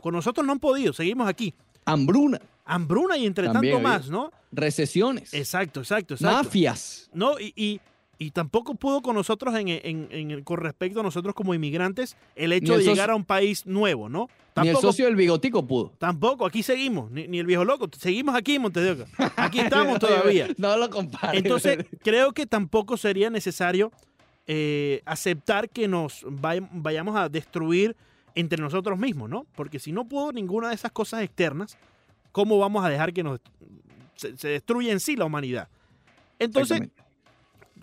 [0.00, 1.52] con nosotros no han podido, seguimos aquí.
[1.84, 4.32] Hambruna, Hambruna y entre También tanto más, ¿no?
[4.52, 6.36] recesiones, Exacto, exacto, exacto.
[6.44, 7.10] mafias.
[7.12, 7.80] No, y, y-
[8.22, 12.16] y tampoco pudo con nosotros en, en- en el- con respecto a nosotros como inmigrantes
[12.36, 14.28] el hecho el de llegar a un país nuevo, ¿no?
[14.28, 15.92] Ni el Tampoco, socio del bigotico pudo.
[15.98, 19.32] tampoco, aquí seguimos, ni, ni el viejo loco, seguimos aquí en Montes de Oca.
[19.36, 20.48] Aquí estamos todavía.
[20.58, 21.42] No lo compares.
[21.42, 23.90] Entonces, creo que tampoco sería necesario
[24.46, 27.96] eh, aceptar que nos vay- vayamos a destruir
[28.34, 29.46] entre nosotros mismos, ¿no?
[29.54, 31.78] Porque si no pudo ninguna de esas cosas externas,
[32.32, 33.40] ¿cómo vamos a dejar que nos
[34.16, 35.68] se, se destruya en sí la humanidad?
[36.38, 36.82] Entonces.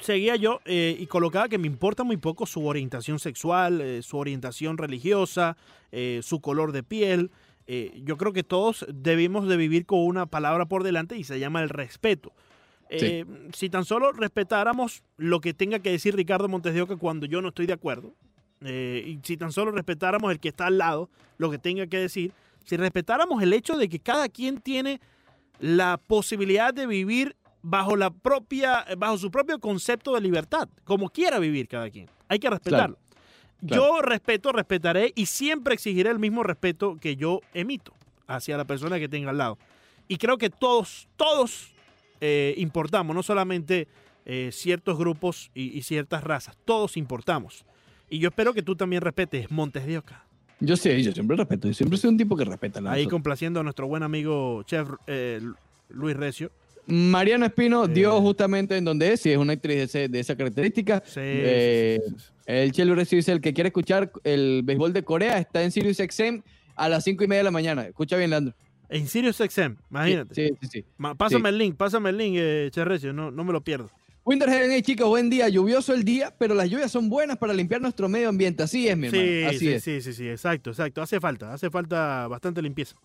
[0.01, 4.17] Seguía yo eh, y colocaba que me importa muy poco su orientación sexual, eh, su
[4.17, 5.57] orientación religiosa,
[5.91, 7.31] eh, su color de piel.
[8.03, 11.61] Yo creo que todos debimos de vivir con una palabra por delante y se llama
[11.61, 12.31] el respeto.
[13.53, 17.41] Si tan solo respetáramos lo que tenga que decir Ricardo Montes de Oca cuando yo
[17.41, 18.13] no estoy de acuerdo,
[18.61, 22.31] y si tan solo respetáramos el que está al lado, lo que tenga que decir,
[22.63, 25.01] si respetáramos el hecho de que cada quien tiene
[25.59, 27.35] la posibilidad de vivir
[27.69, 32.07] bajo la propia, bajo su propio concepto de libertad, como quiera vivir cada quien.
[32.29, 32.97] Hay que respetarlo.
[33.59, 37.91] Yo respeto, respetaré y siempre exigiré el mismo respeto que yo emito
[38.27, 39.57] hacia la persona que tenga al lado.
[40.07, 41.73] Y creo que todos, todos
[42.21, 43.87] eh, importamos, no solamente
[44.25, 47.65] eh, ciertos grupos y, y ciertas razas, todos importamos.
[48.09, 50.25] Y yo espero que tú también respetes Montes de Oca.
[50.61, 51.67] Yo sí, yo siempre respeto.
[51.67, 52.79] Yo siempre soy un tipo que respeta.
[52.79, 55.41] la Ahí complaciendo a nuestro buen amigo chef eh,
[55.89, 56.51] Luis Recio.
[56.87, 60.35] Mariana Espino dio justamente en donde es, si es una actriz de, ese- de esa
[60.35, 61.03] característica.
[61.05, 62.15] Sí, Eh, sí.
[62.45, 66.41] El Chelo dice, el que quiere escuchar el béisbol de Corea está en Sirius XM
[66.75, 67.85] a las 5 y media de la mañana.
[67.87, 68.55] Escucha bien, Leandro.
[68.89, 70.33] En Sirius XM, imagínate.
[70.33, 70.85] Sí, sí, sí.
[71.17, 73.89] Pásame el link, pásame el link, eh, Chef Recio, no, no me lo pierdo.
[74.23, 75.47] Winter Heaven, hey chicos, buen día.
[75.49, 78.63] Lluvioso el día, pero las lluvias son buenas para limpiar nuestro medio ambiente.
[78.63, 79.25] Así es, mi hermano.
[79.25, 79.83] Sí, Así sí, es.
[79.83, 81.01] sí, sí, sí, exacto, exacto.
[81.01, 82.95] Hace falta, hace falta bastante limpieza.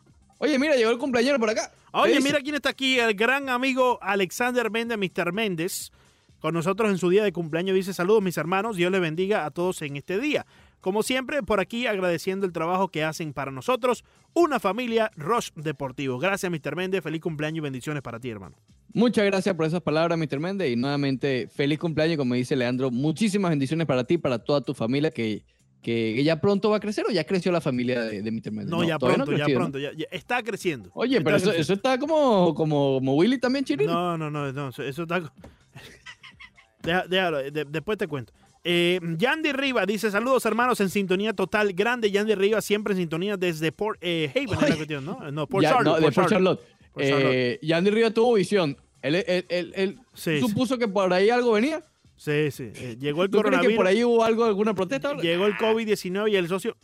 [0.42, 1.70] Oye, mira, llegó el cumpleañero por acá.
[1.70, 5.32] ¿Qué Oye, mira quién está aquí, el gran amigo Alexander Méndez, Mr.
[5.32, 5.92] Méndez,
[6.40, 7.76] con nosotros en su día de cumpleaños.
[7.76, 10.44] Dice saludos mis hermanos, Dios les bendiga a todos en este día.
[10.80, 14.02] Como siempre, por aquí agradeciendo el trabajo que hacen para nosotros,
[14.34, 16.18] una familia Roche Deportivo.
[16.18, 16.74] Gracias, Mr.
[16.74, 17.04] Méndez.
[17.04, 18.56] Feliz cumpleaños y bendiciones para ti, hermano.
[18.92, 20.40] Muchas gracias por esas palabras, Mr.
[20.40, 20.72] Méndez.
[20.72, 22.90] Y nuevamente, feliz cumpleaños, como dice Leandro.
[22.90, 25.44] Muchísimas bendiciones para ti, para toda tu familia, que,
[25.82, 28.52] que ya pronto va a crecer o ya creció la familia de, de Mr.
[28.52, 28.66] Méndez.
[28.70, 29.54] No, ya pronto, ya ¿no?
[29.54, 29.78] pronto.
[29.78, 30.90] ya- ya está creciendo.
[30.94, 31.62] Oye, Está pero eso, creciendo.
[31.62, 33.92] eso está como, como, como Willy también, Chirino.
[33.92, 35.20] No, no, no, no, eso- está...
[36.82, 38.32] Deja- déjalo, de- después te cuento.
[38.64, 41.72] Eh, Yandy Riva dice, saludos hermanos en sintonía total.
[41.72, 45.30] Grande Yandy Riva, siempre en sintonía desde Port eh, Haven, es la cuestión, ¿no?
[45.32, 45.86] No, Port Ya, Charlotte.
[46.00, 46.60] no, de Port Charlotte.
[46.60, 46.92] Charlotte.
[46.92, 47.32] Port Charlotte.
[47.34, 48.76] Eh, Yandy Rivas tuvo visión.
[49.00, 50.40] Él, él, él- él Sí, sí.
[50.40, 51.82] supuso que por ahí algo venía.
[52.22, 52.70] Sí, sí.
[52.76, 55.14] Eh, llegó el ¿Tú crees que coronavirus, por ahí hubo algo, alguna protesta?
[55.16, 56.76] llegó el COVID-19 y el socio...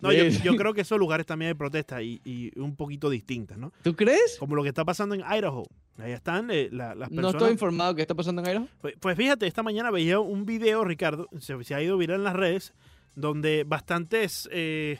[0.00, 3.72] No, yo, creo que esos lugares también hay protestas y, y un poquito distintas, ¿no?
[3.82, 4.36] ¿Tú crees?
[4.38, 5.62] Como lo que está pasando en Idaho.
[5.96, 7.34] Ahí están eh, la- las No personas...
[7.36, 8.68] estoy informado qué está pasando en Idaho.
[8.82, 12.24] Pues, pues fíjate, esta mañana veía un video, Ricardo, se, se ha ido viral en
[12.24, 12.74] las redes,
[13.14, 14.46] donde bastantes...
[14.52, 14.98] Eh,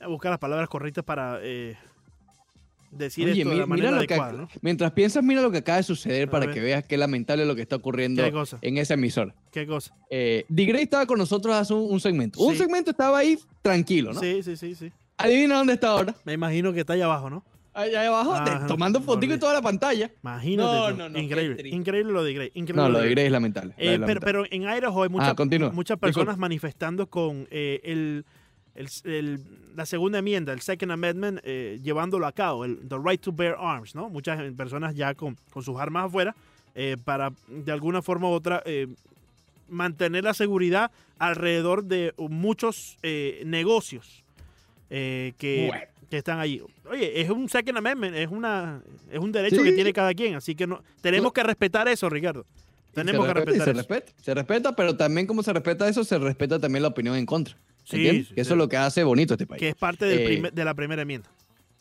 [0.00, 1.76] voy a buscar las palabras correctas para eh,
[2.96, 4.48] decir Oye, esto de la mira, manera que, adecuada, ¿no?
[4.62, 6.54] mientras piensas, mira lo que acaba de suceder A para ver.
[6.54, 8.22] que veas qué lamentable lo que está ocurriendo
[8.60, 9.34] en esa emisora.
[9.50, 9.94] ¿Qué cosa?
[10.10, 12.40] Eh, D-Gray estaba con nosotros hace un, un segmento.
[12.40, 14.20] Un segmento estaba ahí tranquilo, ¿no?
[14.20, 14.92] Sí, sí, sí, sí.
[15.16, 16.14] Adivina dónde está ahora.
[16.24, 17.44] Me imagino que está allá abajo, ¿no?
[17.76, 19.40] Allá abajo, Ah, de- tomando no, fotico y olvidé.
[19.40, 20.08] toda la pantalla.
[20.22, 20.68] Imagínate.
[20.68, 21.68] No, no, no, Increíble.
[21.68, 22.50] Increíble lo de Gray.
[22.54, 23.10] Increíble No, lo de.
[23.10, 23.74] Gray es lamentable.
[23.78, 25.96] Eh, pero, en Idaho hay mucha- Ah, muchas Disculpa.
[25.98, 28.24] personas manifestando con eh, el,
[28.74, 29.40] el- el-
[29.76, 33.56] la segunda enmienda, el Second Amendment, eh, llevándolo a cabo, el the right to bear
[33.58, 34.08] arms, ¿no?
[34.08, 36.34] Muchas personas ya con, con sus armas afuera
[36.74, 38.88] eh, para, de alguna forma u otra, eh,
[39.68, 44.24] mantener la seguridad alrededor de muchos eh, negocios
[44.90, 45.84] eh, que, Bueno.
[46.10, 46.60] que están allí.
[46.90, 49.62] Oye, es un Second Amendment, es, una, es un derecho Sí.
[49.64, 52.44] que tiene cada quien, así que no, tenemos que respetar eso, Ricardo.
[52.92, 53.78] Tenemos que respeta respetar se eso.
[53.78, 57.26] respeta, se respeta, pero también como se respeta eso, se respeta también la opinión en
[57.26, 57.56] contra.
[57.84, 59.60] Sí, Que eso es lo que hace bonito este país.
[59.60, 61.28] que es parte del Eh, primer- de la primera enmienda.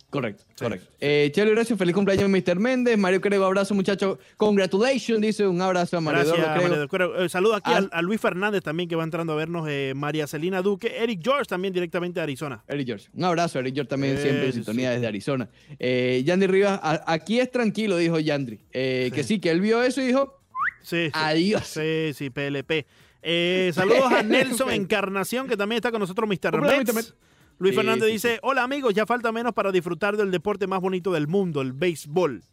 [0.09, 0.87] Correcto, Sí, correcto.
[0.99, 2.59] Eh, Chelo feliz cumpleaños, Mr.
[2.59, 2.99] Méndez.
[2.99, 4.19] Mario Crego, abrazo, muchacho.
[4.37, 7.23] Congratulations, dice un abrazo a Mario Gracias, Cuero.
[7.23, 10.27] Eh, saludo aquí Al- a, Luis Fernández también que va entrando a vernos, eh, María
[10.27, 12.63] Celina Duque, Eric George también directamente de Arizona.
[12.67, 13.07] Eric George.
[13.15, 14.93] Un abrazo, Eric George también Eh, siempre en sintonía sí.
[14.95, 15.49] desde Arizona.
[15.79, 18.59] Yandri Rivas, a- aquí es tranquilo, dijo Yandri.
[18.71, 20.39] Que sí, que él vio eso y dijo,
[20.83, 21.11] Sí, sí.
[21.13, 21.65] adiós.
[21.65, 22.85] Sí, sí, PLP.
[23.23, 26.61] Eh, saludos a Nelson Encarnación, que también está con nosotros, Mr.
[26.61, 27.13] Mets.
[27.59, 31.11] Luis Fernández sí, dice, hola amigos, ya falta menos para disfrutar del deporte más bonito
[31.13, 32.43] del mundo, el béisbol.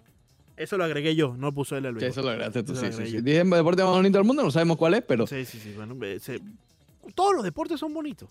[0.57, 2.11] Eso lo agregué yo, no puso él el Sí, béisbol.
[2.11, 3.37] eso lo agregaste tú, Eso sí, sí, agregué sí.
[3.39, 5.73] el deporte más bonito del mundo, no sabemos cuál es, pero Sí, sí, sí.
[5.75, 6.41] Bueno, eh, se-
[7.15, 8.29] todos los deportes son bonitos.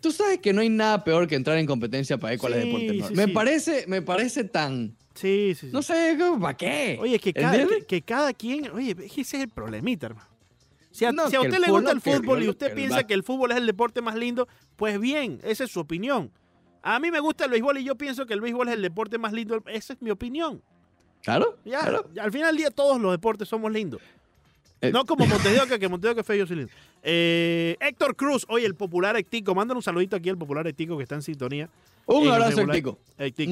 [0.00, 2.58] tú sabes que no hay nada peor que entrar en competencia para ver cuál es
[2.64, 3.08] el deporte.
[3.08, 3.30] sí, me sí.
[3.32, 5.70] parece, me parece tan, Sí, sí, sí.
[5.72, 6.98] no sé, ¿para qué?
[7.00, 10.28] Oye, que que, que cada quien, oye, es que ese es el problemita, hermano.
[10.90, 12.74] Si a, No, si a que usted le gusta el que fútbol y usted que
[12.74, 16.30] piensa que el fútbol es el deporte más lindo, pues bien, esa es su opinión.
[16.82, 19.18] A mí me gusta el béisbol y yo pienso que el béisbol es el deporte
[19.18, 19.62] más lindo.
[19.66, 20.62] Esa es mi opinión.
[21.22, 22.08] Claro, Ya, claro.
[22.14, 24.00] ya, al final del día todos los deportes somos lindos.
[24.80, 24.90] Eh.
[24.90, 26.72] No como Montevideo, que Montevideo que feo yo soy lindo.
[27.02, 31.02] Eh, Héctor Cruz, oye, el popular Ectico, mándale un saludito aquí al popular Ectico que
[31.02, 31.68] está en sintonía.
[32.06, 32.76] Un el abrazo, regular.
[32.76, 32.98] Tico.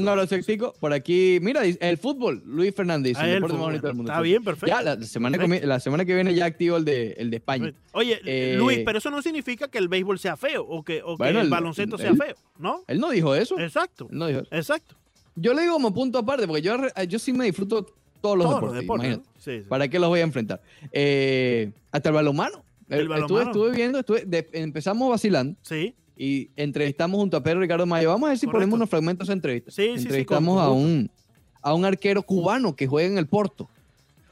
[0.01, 0.75] Un abrazo, Tico.
[0.81, 3.71] Por aquí, mira, el fútbol, Luis Fernández, Ah, el el deporte más fútbol.
[3.73, 4.11] bonito del mundo.
[4.13, 4.67] Está bien, perfecto.
[4.67, 5.65] Ya, la semana, que Perfecto.
[5.67, 7.73] comi- la semana que viene ya activo el de, el de España.
[7.93, 11.17] Oye, Eh, Luis, pero eso no significa que el béisbol sea feo o que, o
[11.17, 12.83] que el, el- baloncesto el- sea feo, ¿no?
[12.89, 13.59] Él no dijo eso.
[13.61, 14.49] Exacto, Él no dijo eso.
[14.55, 14.97] exacto.
[15.37, 16.77] Yo le digo como punto aparte, porque yo,
[17.09, 17.87] yo sí me disfruto
[18.21, 18.75] todos los Todos deportes.
[18.75, 19.07] los deportes.
[19.07, 19.29] imagínate.
[19.37, 19.41] ¿no?
[19.41, 19.69] Sí, sí.
[19.69, 20.61] ¿Para qué los voy a enfrentar?
[20.91, 22.65] Eh, hasta el balonmano.
[22.89, 28.09] El Estuve, viendo, estuve- de- empezamos vacilando Sí, y entrevistamos junto a Pedro Ricardo Mayo.
[28.09, 28.57] Vamos a ver si Correcto.
[28.59, 29.71] ponemos unos fragmentos de entrevista.
[29.71, 31.11] Sí, sí, sí, Entrevistamos con- a, un,
[31.63, 33.71] a un arquero cubano que juega en el Porto.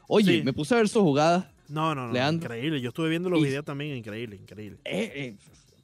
[0.07, 0.43] Oye, Sí.
[0.43, 1.45] me puse a ver sus jugadas.
[1.69, 2.13] no, no, no.
[2.13, 2.45] Leandro.
[2.53, 2.81] Increíble.
[2.81, 4.77] Yo estuve viendo los Y- videos también, increíble, increíble.
[4.85, 5.35] Eh, eh,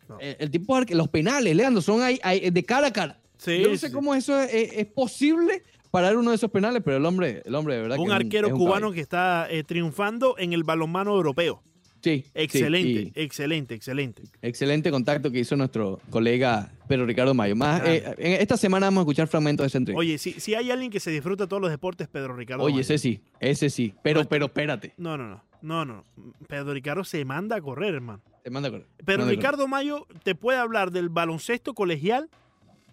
[0.10, 0.18] No.
[0.20, 3.20] eh, el tipo de arque- los penales, Leandro, son ahí, ahí, de cara a cara.
[3.38, 3.94] Sí, Yo no sé sí.
[3.94, 7.76] cómo eso es, es- posible parar uno de esos penales, pero el hombre, el hombre
[7.76, 8.94] de verdad Un que es arquero es cubano caballo.
[8.94, 11.62] que está triunfando en el balonmano europeo.
[12.04, 14.24] Sí, sí, Excelente, excelente, excelente.
[14.42, 17.56] excelente contacto que hizo nuestro colega Pedro Ricardo Mayo.
[17.56, 20.00] Más, eh, en esta semana vamos a escuchar fragmentos de esa entrevista.
[20.00, 22.62] Oye, si, si hay alguien que se disfruta todos los deportes, Pedro Ricardo.
[22.62, 22.82] Oye, Mayo.
[22.82, 23.94] ese sí, ese sí.
[24.04, 24.94] Pero, pero espérate.
[24.98, 26.04] No, no, no, no, no.
[26.50, 28.22] Pedro Ricardo se manda a correr, hermano.
[28.44, 28.88] Te manda a correr.
[29.06, 29.38] Pero correr.
[29.38, 32.30] Ricardo Mayo te puede hablar del baloncesto colegial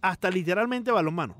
[0.02, 1.36] hasta literalmente balonmano.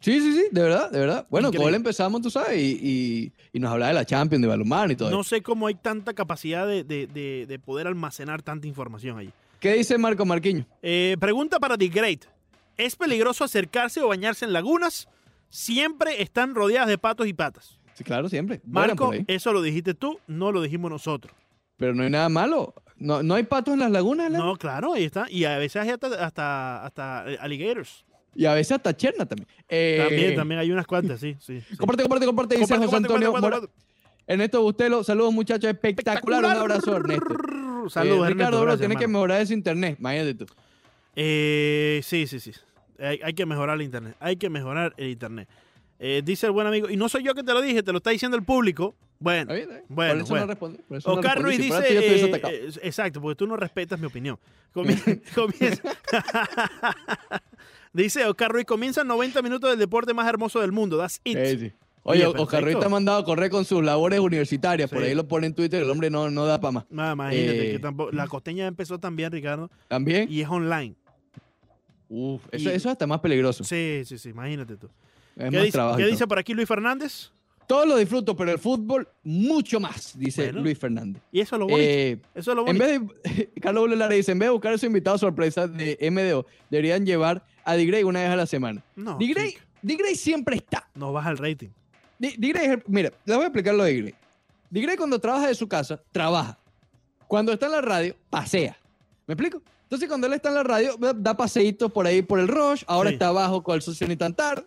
[0.00, 1.26] Sí, sí, sí, de verdad, de verdad.
[1.28, 1.68] Bueno, con Increíble.
[1.70, 4.96] él empezamos, tú sabes, y, y- y nos hablaba de la Champions, de balonmano y
[4.96, 9.18] todo No sé cómo hay tanta capacidad de, de- de- de poder almacenar tanta información
[9.18, 9.30] allí.
[9.58, 10.64] ¿Qué dice Marco Marquiño?
[10.82, 12.24] Eh, pregunta para The Great.
[12.76, 15.08] ¿Es peligroso acercarse o bañarse en lagunas?
[15.48, 17.80] Siempre están rodeadas de patos y patas.
[17.94, 18.60] Sí, claro, siempre.
[18.64, 19.24] Marco, ahí.
[19.26, 21.34] eso lo dijiste tú, no lo dijimos nosotros.
[21.76, 22.74] Pero no hay nada malo.
[22.96, 24.40] No, no hay patos en las lagunas, Alan?
[24.40, 25.26] No, claro, ahí está.
[25.30, 28.04] Y a veces hay hasta, hasta, hasta alligators.
[28.34, 29.48] Y a veces hasta cherna también.
[29.68, 31.60] Eh, También, también hay unas cuantas, sí, sí.
[31.60, 31.76] sí.
[31.76, 32.54] Comparte, comparte, comparte.
[32.56, 33.82] Dice Comparte, José Antonio comparte, comparte.
[34.26, 36.44] Ernesto Bustelo, saludos muchachos, espectacular.
[36.44, 37.88] Un abrazo, Ernesto.
[37.88, 39.96] Saludos, Eh, Ricardo, bro, tienes que mejorar ese internet.
[39.98, 40.46] Imagínate tú.
[41.16, 42.52] Eh, sí, sí, sí.
[43.00, 44.14] Hay, hay que mejorar el internet.
[44.20, 45.48] Hay que mejorar el internet.
[45.98, 47.98] Eh, dice el buen amigo, y no soy yo que te lo dije, te lo
[47.98, 48.94] está diciendo el público.
[49.18, 49.84] Bueno, ¿Está bien?
[49.88, 50.44] Bueno, por eso bueno.
[50.46, 50.78] no respondí.
[50.86, 51.42] por eso Oscar.
[51.42, 54.38] Ruiz dice, eh, eh, exacto, porque tú no respetas mi opinión.
[54.72, 55.82] Comien- comienza-
[57.92, 60.98] dice Oscar Ruiz, comienza 90 minutos del deporte más hermoso del mundo.
[60.98, 61.36] That's it.
[61.38, 61.72] Sí.
[62.04, 64.88] Oye, Oye, Oscar Ruiz te ha mandado a correr con sus labores universitarias.
[64.88, 65.82] Por ahí lo pone en Twitter.
[65.82, 66.84] El hombre no, no da para más.
[66.90, 70.26] Ma- Imagínate Eh, que tampoco, la costeña empezó también, Ricardo, También.
[70.30, 70.94] y es online.
[72.08, 73.64] Uf, eso, y- eso es hasta más peligroso.
[73.64, 74.86] Sí, sí, sí, imagínate tú.
[75.36, 75.98] Es ¿Qué, más dice, trabajo.
[75.98, 77.30] qué dice por aquí Luis Fernández?
[77.66, 80.60] Todo lo disfruto, pero el fútbol mucho más, dice Bueno.
[80.62, 81.20] Luis Fernández.
[81.30, 81.82] Y eso es lo bonito.
[81.90, 83.12] Eh, eso es lo en bonito.
[83.24, 86.46] vez de, Carlos Lara dice, en vez de buscar a su invitado sorpresa de MDO,
[86.70, 88.82] deberían llevar a D-Gray una vez a la semana.
[88.96, 90.88] no, D-Gray, siempre está.
[90.94, 91.68] nos baja el rating.
[92.18, 94.14] D-Gray mira, les voy a explicar lo de D-Gray.
[94.70, 96.58] D-Gray cuando trabaja de su casa, trabaja.
[97.26, 98.76] Cuando está en la radio, pasea.
[99.26, 99.62] ¿Me explico?
[99.84, 103.08] Entonces cuando él está en la radio, da- paseitos por ahí por el Rush, ahora
[103.10, 103.14] Sí.
[103.14, 104.64] está abajo con el socio ni tan tarde.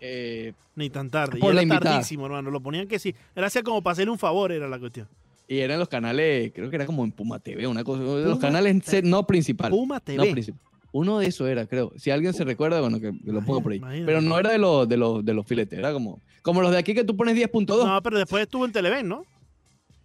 [0.00, 1.38] Eh, Ni tan tarde.
[1.38, 1.90] Por y la era invitada.
[1.96, 2.50] tardísimo, hermano.
[2.50, 3.14] Lo ponían que sí.
[3.36, 5.08] Gracias como para hacerle un favor, era la cuestión.
[5.50, 8.84] y eran los canales, creo que era como en Puma TV, una cosa, los canales
[8.84, 9.08] TV.
[9.08, 9.70] no principal.
[9.70, 10.30] Puma No TV.
[10.32, 10.60] principal.
[10.92, 11.92] Uno de esos era, creo.
[11.96, 13.78] Si alguien se recuerda, bueno, que, que lo pongo por ahí.
[13.78, 14.06] Imagínate.
[14.06, 16.78] Pero no era de los, de los, de los filetes, era como, como los de
[16.78, 17.84] aquí que tú pones 10.2.
[17.86, 19.24] No, pero después estuvo en Televen, ¿no?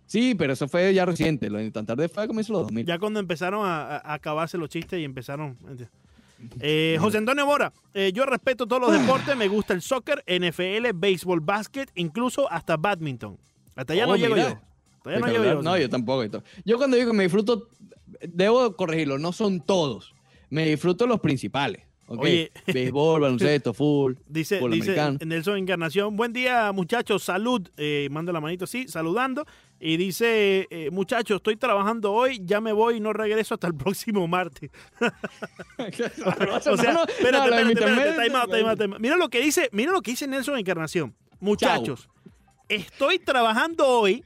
[0.06, 1.50] Sí, pero eso fue ya reciente.
[1.50, 2.86] Lo de tan tarde fue a comienzos de los 2000.
[2.86, 5.58] Ya cuando empezaron a, acabarse los chistes y empezaron.
[6.60, 10.92] Eh, José Antonio Mora, eh, yo respeto todos los deportes, me gusta el soccer, NFL,
[10.94, 13.38] béisbol, básquet, incluso hasta badminton.
[13.76, 14.50] Hasta allá Oh, no llego mira.
[14.50, 14.60] yo.
[14.98, 15.62] Hasta allá no llego yo.
[15.62, 16.44] No, yo tampoco.
[16.66, 17.70] Yo cuando digo que me disfruto,
[18.28, 20.14] debo corregirlo, no son todos.
[20.54, 21.82] Me disfruto los principales.
[22.06, 22.22] ¿ok?
[22.22, 22.52] Oye.
[22.68, 24.14] Béisbol, baloncesto, full.
[24.28, 25.18] Dice, dice.
[25.26, 29.48] Nelson Encarnación, buen día muchachos, salud, eh, manda la manito así, saludando,
[29.80, 33.74] y dice, eh, muchachos, estoy trabajando hoy, ya me voy y no regreso hasta el
[33.74, 34.70] próximo martes.
[36.66, 38.88] O sea, espérate.
[39.00, 41.16] Mira lo que dice, mira lo que dice Nelson Encarnación.
[41.40, 42.10] Muchachos,
[42.70, 44.24] estoy trabajando hoy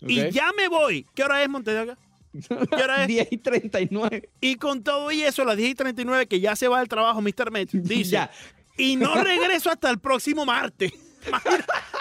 [0.00, 1.06] y ya me voy.
[1.14, 1.96] ¿Qué hora es, Montevideo?
[2.32, 3.08] ¿Qué hora es?
[3.08, 4.28] 10 y 39.
[4.40, 6.88] Y con todo y eso, a las 10 y 39, que ya se va al
[6.88, 7.50] trabajo, Mr.
[7.50, 8.30] Met, dice, Ya.
[8.76, 10.92] y no regreso hasta el próximo martes.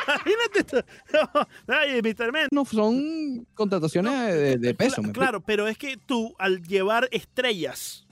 [0.07, 0.85] Imagínate esto.
[1.67, 2.31] Ay, Mr.
[2.31, 2.47] Met.
[2.51, 5.01] No, son contrataciones de, de peso.
[5.01, 8.05] Me claro, pero es que tú, al llevar estrellas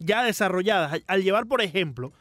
[0.00, 2.12] ya desarrolladas, al- al llevar, por ejemplo,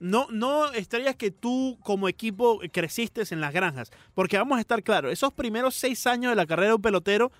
[0.00, 4.82] no, no estrellas que tú como equipo creciste en las granjas, porque vamos a estar
[4.82, 7.32] claros, esos primeros seis años de la carrera de un pelotero,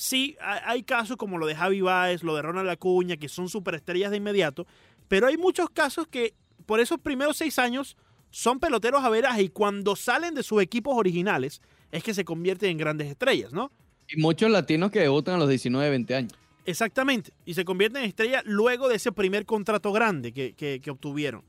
[0.00, 3.48] sí ha- hay casos como lo de Javi Baez, lo de Ronald Acuña, que son
[3.48, 4.64] superestrellas de inmediato,
[5.08, 6.34] pero hay muchos casos que
[6.66, 7.96] por esos primeros seis años
[8.30, 12.70] son peloteros a veras y cuando salen de sus equipos originales es que se convierten
[12.70, 13.72] en grandes estrellas, ¿no?
[14.08, 16.32] Y muchos latinos que debutan a los 19, 20 años.
[16.64, 17.32] Exactamente.
[17.44, 21.42] Y se convierten en estrellas luego de ese primer contrato grande que, que- que obtuvieron.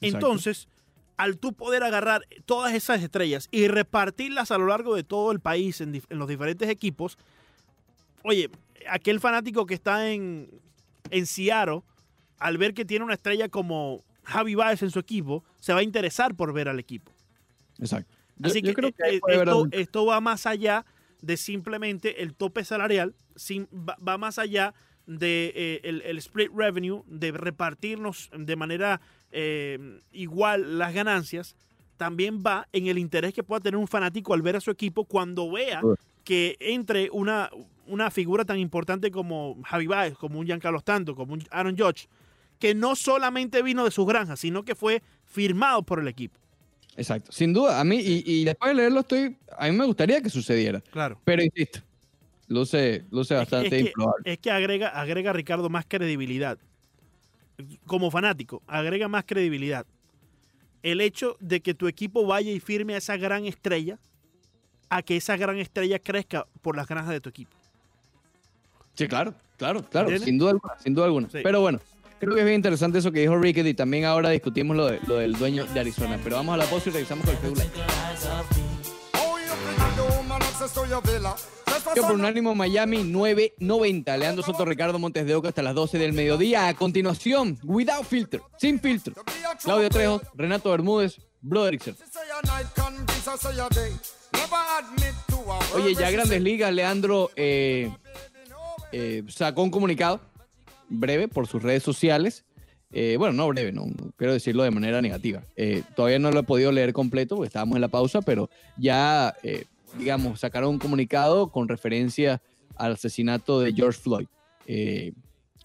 [0.00, 0.26] Exacto.
[0.26, 0.68] Entonces,
[1.16, 5.38] al tú poder agarrar todas esas estrellas y repartirlas a lo largo de todo el
[5.40, 7.18] país en, en los diferentes equipos,
[8.24, 8.50] oye,
[8.88, 10.50] aquel fanático que está en,
[11.10, 11.82] en Seattle,
[12.38, 15.82] al ver que tiene una estrella como Javi Baez en su equipo, se va a
[15.82, 17.12] interesar por ver al equipo.
[17.78, 18.12] Exacto.
[18.42, 20.84] Así yo que, creo eh, ahí eh, esto, va más allá
[21.20, 24.74] de simplemente el tope salarial, sin- va, va más allá
[25.06, 31.56] de eh, el, el split revenue, de repartirnos de manera eh, igual las ganancias,
[31.96, 35.04] también va en el interés que pueda tener un fanático al ver a su equipo
[35.04, 35.80] cuando vea
[36.24, 37.50] que entre una,
[37.86, 42.08] una figura tan importante como Javi Baez, como un Giancarlo Stanton, como un Aaron Judge,
[42.58, 46.38] que no solamente vino de sus granjas, sino que fue firmado por el equipo.
[46.96, 47.32] Exacto.
[47.32, 50.30] Sin duda, a mí, y, y después de leerlo, estoy, a mí me gustaría que
[50.30, 50.80] sucediera.
[50.80, 51.20] Claro.
[51.24, 51.80] Pero insisto,
[52.46, 54.32] luce, luce bastante es que, improbable.
[54.32, 56.58] es que agrega, agrega Ricardo más credibilidad.
[57.86, 59.86] Como fanático, agrega más credibilidad.
[60.82, 63.98] El hecho de que tu equipo vaya y firme a esa gran estrella,
[64.90, 67.56] a que esa gran estrella crezca por las granjas de tu equipo.
[68.94, 70.24] Sí, claro, claro, claro, ¿Entiendes?
[70.28, 71.28] sin duda alguna, sin duda alguna.
[71.30, 71.38] Sí.
[71.42, 71.80] Pero bueno,
[72.20, 75.00] creo que es bien interesante eso que dijo Rickett y también ahora discutimos lo, de-
[75.06, 76.18] lo del dueño de Arizona.
[76.22, 77.70] Pero vamos a la pausa y regresamos con el Live.
[81.96, 84.16] Yo por Unánimo Miami 990.
[84.16, 86.68] Leandro Soto, Ricardo Montes de Oca hasta las 12 del mediodía.
[86.68, 89.14] A continuación, Without Filter, sin filtro.
[89.62, 91.18] Claudio Trejo, Renato Bermúdez,
[91.72, 91.94] Ixer.
[95.74, 97.90] Oye, ya Grandes Ligas, Leandro eh,
[98.94, 100.20] eh, sacó un comunicado
[100.88, 102.44] breve por sus redes sociales.
[102.92, 105.42] Eh, bueno, no breve, no, no quiero decirlo de manera negativa.
[105.56, 109.34] Eh, todavía no lo he podido leer completo porque estábamos en la pausa, pero ya,
[109.42, 109.64] eh,
[109.98, 112.40] digamos, sacaron un comunicado con referencia
[112.76, 114.26] al asesinato de George Floyd.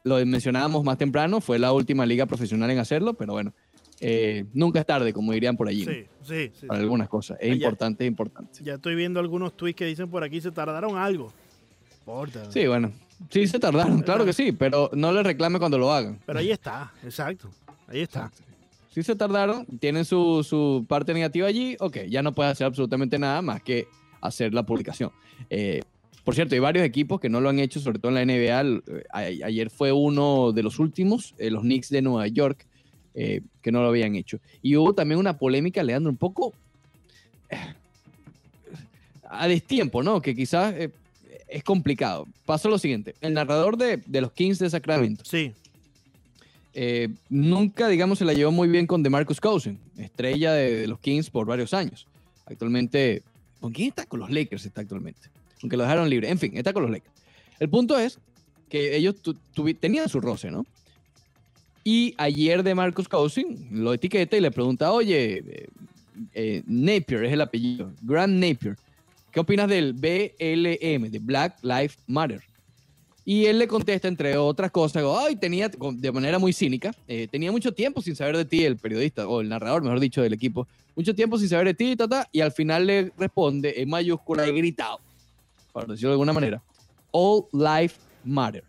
[0.04, 3.54] Lo mencionábamos más temprano, fue la última liga profesional en hacerlo, pero bueno,
[4.00, 5.84] eh, nunca es tarde, como dirían por allí.
[5.84, 6.66] Sí, sí, sí.
[6.68, 7.38] para algunas cosas.
[7.42, 7.56] Es ya.
[7.56, 8.64] importante, es importante.
[8.64, 11.26] Ya estoy viendo algunos tweets que dicen por aquí se tardaron algo.
[11.26, 12.52] No importa.
[12.52, 12.92] Sí, bueno,
[13.30, 16.20] sí se tardaron, claro que sí, pero no les reclame cuando lo hagan.
[16.26, 17.50] Pero ahí está, exacto.
[17.88, 18.32] Ahí está.
[18.92, 23.20] Si se tardaron, tienen su, su parte negativa allí, ok, ya no puedes hacer absolutamente
[23.20, 23.88] nada más que
[24.22, 25.12] hacer la publicación.
[25.50, 25.82] Eh,
[26.24, 28.82] por cierto, hay varios equipos que no lo han hecho, sobre todo en la NBA.
[29.12, 32.66] Ayer fue uno de los últimos, eh, los Knicks de Nueva York,
[33.16, 34.40] eh, que no lo habían hecho.
[34.62, 36.54] Y hubo también una polémica, Leandro, un poco
[39.30, 40.22] a destiempo, ¿no?
[40.22, 40.92] Que quizás eh,
[41.48, 42.28] es complicado.
[42.46, 45.54] Pasó lo siguiente, el narrador de, de los Kings de Sacramento Sí,
[46.74, 51.00] eh, nunca, digamos, se la llevó muy bien con DeMarcus Cousins, estrella de, de los
[51.00, 52.08] Kings por varios años.
[52.46, 53.24] Actualmente,
[53.60, 54.06] ¿con quién está?
[54.06, 55.30] Con los Lakers está actualmente.
[55.62, 56.30] Aunque lo dejaron libre.
[56.30, 57.14] En fin, está con los Lakers.
[57.60, 58.20] El punto es
[58.70, 59.36] que ellos tu-
[59.80, 60.66] tenían su roce, ¿no?
[61.84, 65.68] Y ayer DeMarcus Cousins lo etiqueta y le pregunta, oye, eh,
[66.34, 68.78] eh, Napier es el apellido, Grant Napier,
[69.32, 72.42] ¿qué opinas del BLM, de Black Lives Matter?
[73.26, 77.52] Y él le contesta, entre otras cosas, ay, tenía, de manera muy cínica, eh, tenía
[77.52, 80.68] mucho tiempo sin saber de ti, el periodista, o el narrador, mejor dicho, del equipo,
[80.96, 84.52] mucho tiempo sin saber de ti, ta, y al final le responde en mayúscula y
[84.52, 85.00] gritado,
[85.72, 86.64] por decirlo de alguna manera,
[87.12, 88.64] All Life Matter.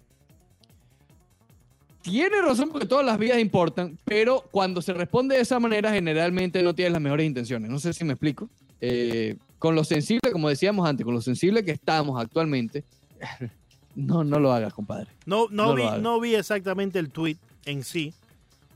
[2.03, 6.62] Tiene razón porque todas las vidas importan, pero cuando se responde de esa manera, generalmente
[6.62, 7.70] no tienes las mejores intenciones.
[7.70, 8.49] No sé si me explico.
[8.81, 12.83] Eh, con lo sensible, como decíamos antes, con lo sensible que estamos actualmente,
[13.94, 15.11] no, no lo hagas, compadre.
[15.27, 18.12] no, no, vi, no vi exactamente el tweet en sí.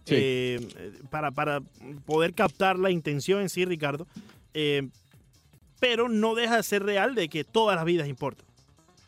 [0.05, 0.15] Sí.
[0.19, 1.63] eh, para, para
[2.05, 4.07] poder captar la intención en sí, Ricardo.
[4.53, 4.89] Eh,
[5.81, 8.47] pero no deja de ser real de que todas las vidas importan.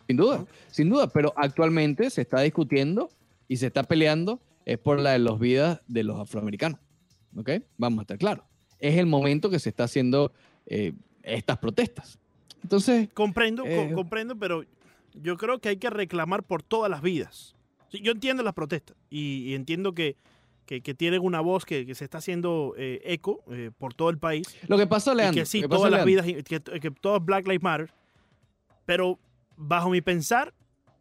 [0.06, 3.10] Sin duda, sin duda, pero actualmente se está discutiendo
[3.46, 6.80] y se está peleando es por la de las vidas de los afroamericanos.
[7.36, 7.50] ¿Ok?
[7.76, 8.44] Vamos a estar claros.
[8.78, 10.32] Es el momento que se está haciendo
[10.66, 10.92] eh,
[11.26, 12.18] estas protestas.
[12.62, 13.92] Entonces, Comprendo, co- Eh.
[13.94, 14.64] comprendo, pero
[15.14, 17.54] yo creo que hay que reclamar por todas las vidas.
[17.90, 20.16] Sí, yo entiendo las protestas y, y entiendo que,
[20.66, 24.10] que, que tienen una voz que, que se está haciendo eh, eco eh, por todo
[24.10, 24.46] el país.
[24.66, 27.24] lo que pasa, y Leandro, que sí, que todas las Leandro, vidas, que, que todos
[27.24, 27.90] Black Lives Matter.
[28.84, 29.18] Pero
[29.56, 30.52] bajo mi pensar,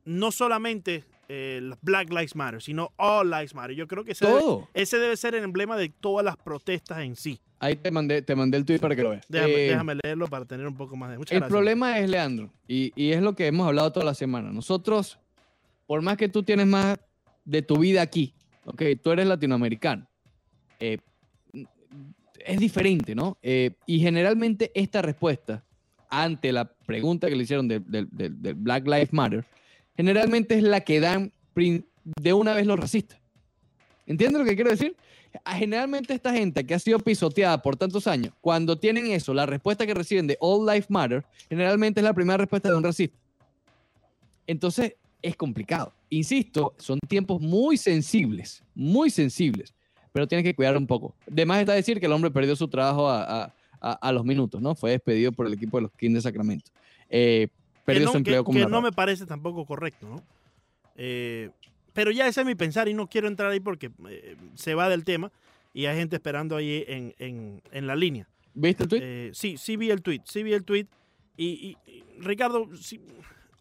[0.06, 3.76] no solamente eh, Black Lives Matter, sino All Lives Matter.
[3.76, 4.70] Yo creo que ese debe, todo.
[4.74, 7.40] ese debe ser el emblema de todas las protestas en sí.
[7.60, 9.26] Ahí te mandé, te mandé el tweet para que lo veas.
[9.30, 11.18] Déjame, Eh, déjame leerlo para tener un poco más de...
[11.18, 11.52] Muchas El gracias.
[11.52, 14.52] problema es, Leandro, y, y es lo que hemos hablado toda la semana.
[14.52, 15.18] Nosotros,
[15.88, 17.00] por más que tú tienes más
[17.46, 18.34] de tu vida aquí,
[18.66, 20.06] ok, tú eres latinoamericano,
[20.80, 20.98] eh,
[22.46, 23.38] es diferente, ¿no?
[23.42, 25.64] Eh, y generalmente esta respuesta
[26.10, 27.84] ante la pregunta que le hicieron del
[28.56, 29.46] Black Lives Matter,
[29.96, 33.20] generalmente es la que dan de una vez los racistas.
[34.06, 34.96] ¿Entiendes lo que quiero decir?
[35.44, 39.46] A- Generalmente esta gente que ha sido pisoteada por tantos años, cuando tienen eso, la
[39.46, 43.18] respuesta que reciben de All Life Matter, generalmente es la primera respuesta de un racista.
[44.48, 45.94] Entonces es complicado.
[46.10, 49.74] Insisto, son tiempos muy sensibles, muy sensibles,
[50.12, 51.16] pero tienes que cuidar un poco.
[51.26, 54.24] De más está decir que el hombre perdió su trabajo a, a- a- a los
[54.24, 54.76] minutos, ¿no?
[54.76, 56.72] Fue despedido por el equipo de los Kings de Sacramento.
[57.10, 57.48] Eh,
[57.86, 60.24] perdió no, su empleo que- como que no me parece tampoco correcto, ¿no?
[60.96, 61.50] Eh,
[61.94, 64.90] pero ya ese es mi pensar y no quiero entrar ahí porque eh, se va
[64.90, 65.32] del tema
[65.74, 68.28] y hay gente esperando ahí en, en- en la línea.
[68.54, 69.00] ¿Viste el tweet?
[69.04, 70.88] Eh, sí, sí vi el tweet, sí vi el tweet
[71.38, 71.46] y,
[71.86, 73.00] y- y, Ricardo, sí,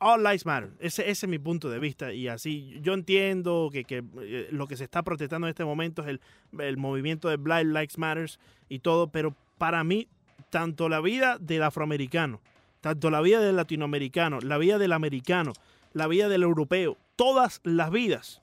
[0.01, 3.85] all lives matter, ese, ese es mi punto de vista y así yo entiendo que,
[3.85, 6.21] que, eh, lo que se está protestando en este momento es el,
[6.61, 10.09] el movimiento de Black Lives Matters y todo, pero para mí
[10.51, 12.41] tanto la vida del afroamericano,
[12.85, 15.55] tanto la vida del latinoamericano, la vida del americano,
[15.95, 18.43] la vida del europeo, todas las vidas,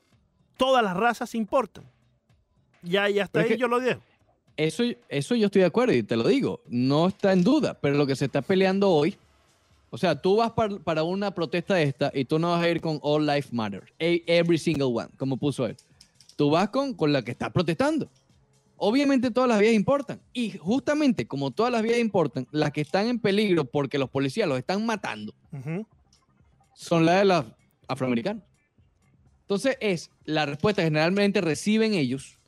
[0.58, 1.84] todas las razas importan.
[2.82, 4.02] Ya, y hasta ahí que- yo lo dejo.
[4.58, 7.96] Eso, eso yo estoy de acuerdo y te lo digo, no está en duda, pero
[7.98, 9.16] lo que se está peleando hoy,
[9.92, 12.70] o sea, tú vas par- para una protesta de esta y tú no vas a
[12.70, 15.78] ir con All Life Matter, e- every single one, como puso él.
[16.36, 18.10] Tú vas con, con la que está protestando.
[18.84, 20.20] Obviamente todas las vidas importan.
[20.34, 24.48] Y justamente como todas las vidas importan, las que están en peligro porque los policías
[24.50, 25.36] los están matando
[26.74, 27.46] son las de los
[27.88, 28.44] afroamericanos.
[29.42, 32.40] Entonces es la respuesta que generalmente reciben ellos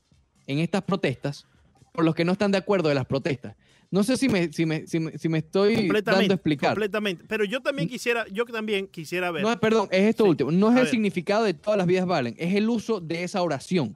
[0.47, 1.45] en estas protestas
[1.93, 3.55] por los que no están de acuerdo de las protestas.
[3.91, 6.71] No sé si me, si me, si me, si me estoy dando a explicar.
[6.71, 7.25] completamente.
[7.27, 9.43] Pero yo también quisiera, yo también quisiera ver.
[9.43, 10.29] No, perdón, es esto Sí.
[10.31, 10.49] último.
[10.51, 10.91] No es A el ver.
[10.91, 13.95] significado de todas las vidas valen, es el uso de esa oración.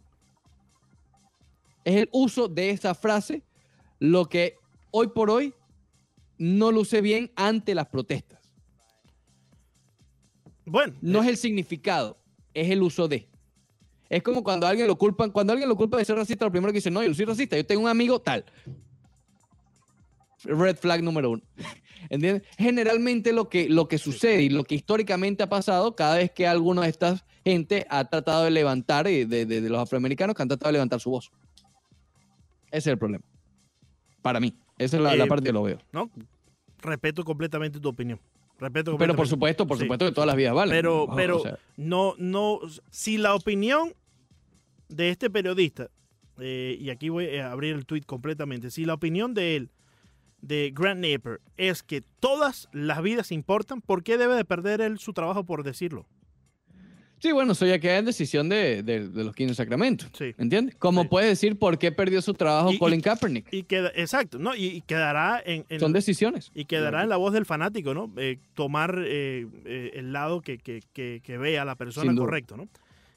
[1.87, 3.43] Es el uso de esa frase
[3.99, 4.55] lo que
[4.91, 5.53] hoy por hoy
[6.37, 8.41] no luce bien ante las protestas.
[10.65, 12.17] bueno, No es el significado,
[12.53, 13.29] es el uso de.
[14.09, 16.43] Es como cuando a alguien lo culpan, cuando a alguien lo culpa de ser racista,
[16.43, 18.43] lo primero que dice, no, yo soy racista, yo tengo un amigo tal.
[20.43, 21.41] Red flag número uno.
[22.09, 22.43] ¿Entiendes?
[22.57, 26.45] Generalmente lo que, lo que sucede y lo que históricamente ha pasado cada vez que
[26.47, 30.41] alguna de estas gente ha tratado de levantar, eh, de, de- de los afroamericanos que
[30.41, 31.31] han tratado de levantar su voz.
[32.67, 33.23] Ese es el problema.
[34.21, 34.53] Para mí.
[34.77, 35.79] Esa es la, la Eh, parte que lo veo.
[35.91, 36.09] no,
[36.81, 38.19] respeto completamente tu opinión.
[38.59, 39.83] Respeto Pero por supuesto, por Sí.
[39.83, 40.75] supuesto que todas las vidas valen.
[40.75, 42.59] Pero, pero sea, no, no,
[42.89, 43.93] si la opinión
[44.89, 45.89] de este periodista,
[46.39, 49.69] eh, y aquí voy a abrir el tweet completamente, si la opinión de él,
[50.41, 54.97] de Grant Napier, es que todas las vidas importan, ¿por qué debe de perder él
[54.99, 56.07] su trabajo por decirlo?
[57.19, 60.07] Sí, bueno, eso ya queda en decisión de, de- de los 15 sacramentos.
[60.13, 60.35] Sí.
[60.37, 60.75] ¿Entiendes?
[60.75, 61.07] Como Sí.
[61.07, 63.47] puede decir por qué perdió su trabajo Y- Colin Kaepernick.
[63.51, 64.55] Y queda, exacto, ¿no?
[64.55, 66.51] Y, y quedará en, en- Son decisiones.
[66.53, 68.11] y quedará en la voz del fanático, ¿no?
[68.17, 72.55] Eh, tomar eh, eh, el lado que, que, que, que vea a la persona correcto,
[72.55, 72.67] ¿no?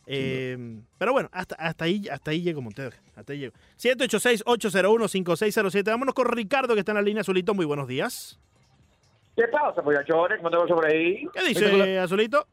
[0.07, 0.57] Eh,
[0.99, 2.97] pero bueno, hasta, hasta ahí hasta ahí llego, Montero.
[3.15, 3.53] Hasta ahí llego.
[3.79, 5.85] 786-801-5607.
[5.85, 7.21] Vámonos con Ricardo, que está en la línea.
[7.21, 8.39] Azulito, muy buenos días.
[9.37, 10.39] ¿Qué pasa, muchachones?
[10.39, 11.27] ¿Cómo tengo sobre ahí?
[11.33, 12.47] ¿Qué dice, Azulito?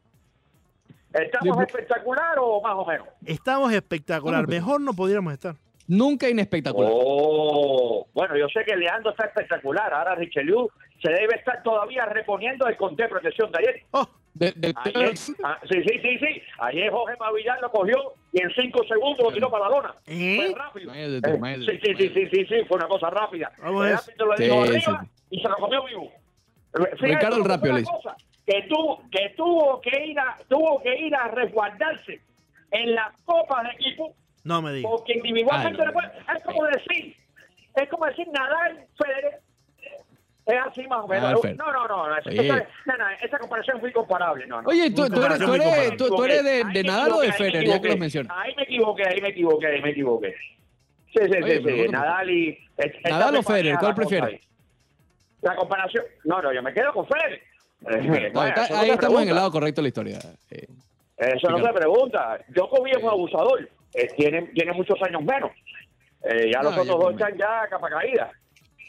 [1.21, 3.07] ¿Estamos espectacular o más o menos?
[3.25, 4.47] Estamos espectacular.
[4.47, 5.55] Mejor no podríamos estar.
[5.87, 6.91] Nunca inespectacular.
[6.93, 9.93] Oh, bueno, yo sé que Leandro está espectacular.
[9.93, 10.69] Ahora Richelieu
[11.01, 13.83] se debe estar todavía reponiendo el conté de protección de ayer.
[13.91, 15.13] Oh, De- Ayer,
[15.43, 16.41] ah, sí, sí, sí, sí.
[16.59, 19.95] Ayer Jorge Mavillar lo cogió y en cinco segundos lo tiró para la lona.
[20.05, 20.51] ¿Eh?
[20.51, 20.91] Fue rápido.
[20.93, 21.19] Eh,
[21.65, 23.51] sí, sí, sí, sí, sí, sí, fue una cosa rápida.
[23.59, 26.11] Vamos el árbitro lo Sí, dijo sí, arriba y se lo comió vivo.
[26.73, 27.83] Fíjate, Ricardo el rápido le
[28.47, 32.21] Que tuvo, que tuvo que ir a, tuvo que ir a resguardarse
[32.71, 34.89] en las copas de equipo no me digas.
[34.89, 35.85] porque individualmente no.
[35.85, 37.15] no puede- es como decir,
[37.75, 39.41] es como decir Nadal, Federer,
[40.45, 41.43] es así más o menos.
[41.57, 43.29] No, no, no, no, esa, Sí.
[43.37, 44.69] comparación es muy comparable, no, no.
[44.69, 47.89] Oye, tú, eres, tú eres, tú, tú eres de, Nadal o de Federer, ya que
[47.89, 48.31] los mencionas.
[48.37, 50.33] Ahí me equivoqué, ahí me equivoqué, ahí me equivoqué.
[51.13, 51.91] Sí, sí, Oye, sí, sí, ¿cómo?
[51.91, 52.57] Nadal y...
[53.09, 53.77] ¿Nadal o Federer?
[53.77, 54.41] ¿Cuál prefieres?
[55.41, 56.05] La comparación...
[56.23, 57.41] No, no, yo me quedo con Federer.
[57.85, 60.19] Eh, No, bueno, está- eso no ahí estamos en el lado correcto de la historia.
[60.49, 60.67] Eh,
[61.17, 62.39] Eso no se pregunta.
[62.49, 63.69] Djokovic es un abusador.
[63.93, 65.51] Eh, tiene, tiene muchos años menos.
[66.23, 68.31] Eh, ya No, los otros yo dos están ya a capa caída.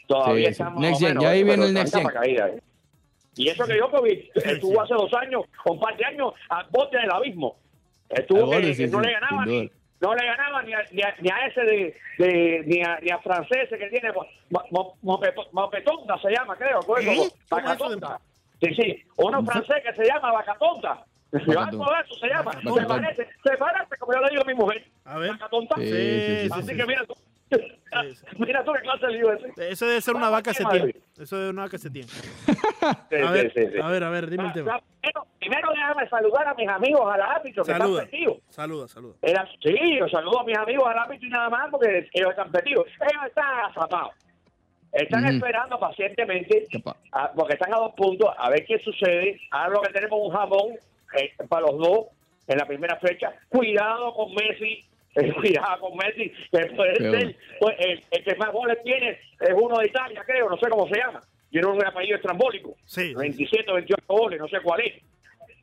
[0.07, 2.03] Todavía Sí, están Next menos, ya ahí eh, viene el next gen.
[2.03, 2.61] capa caída, eh.
[3.35, 6.97] Y eso que Djokovic estuvo hace dos años, o un par de años, al bote
[6.97, 7.57] del abismo.
[8.09, 9.71] Estuvo que, sí, que no le ganaba ni,
[10.01, 13.09] no le ganaba ni a, ni a, ni a ese de, de- ni a ni
[13.11, 17.29] a francés que tiene mo- mo- mo- mopeto- mopetonda se llama creo pues, ¿Eh?
[18.59, 22.01] Como ¿Cómo es eso de- vacatonda sí sí uno francés que se llama algo de
[22.01, 25.17] eso se llama se parece se parece como yo le digo a mi mujer A
[25.19, 25.31] ver.
[25.31, 27.57] vacatonda Sí, Sí, sí, sí, así sí, que mira tú sí.
[28.37, 30.93] mira tú qué clase de lío ese Eso debe ser una vaca se tiene.
[31.17, 32.07] Eso debe ser una vaca se tiene.
[33.09, 33.79] Sí, A ver, sí, sí.
[33.81, 34.79] a ver, a ver, dime el Ah, tema.
[35.01, 39.15] Primero, primero déjame saludar a mis amigos al árbitro que Saluda, están metidos saluda, saluda.
[39.21, 42.51] Era, sí, yo saludo a mis amigos al árbitro y nada más porque ellos están
[42.51, 42.85] metidos.
[43.01, 44.13] Ellos están atrapados.
[44.91, 46.65] Están esperando pacientemente,
[47.11, 49.39] a- porque están a dos puntos, a ver qué sucede.
[49.51, 50.73] Ahora lo que tenemos un jamón
[51.17, 51.99] eh, para los dos
[52.47, 53.31] en la primera fecha.
[53.49, 54.83] Cuidado con Messi.
[55.15, 59.53] eh, cuidado con Messi, que puede ser pues, el, el que más goles tiene es
[59.55, 61.21] uno de Italia, creo, no sé cómo se llama.
[61.51, 62.75] Tiene un apellido estrambólico.
[62.85, 64.93] Sí, sí, 27 28 goles, no sé cuál es.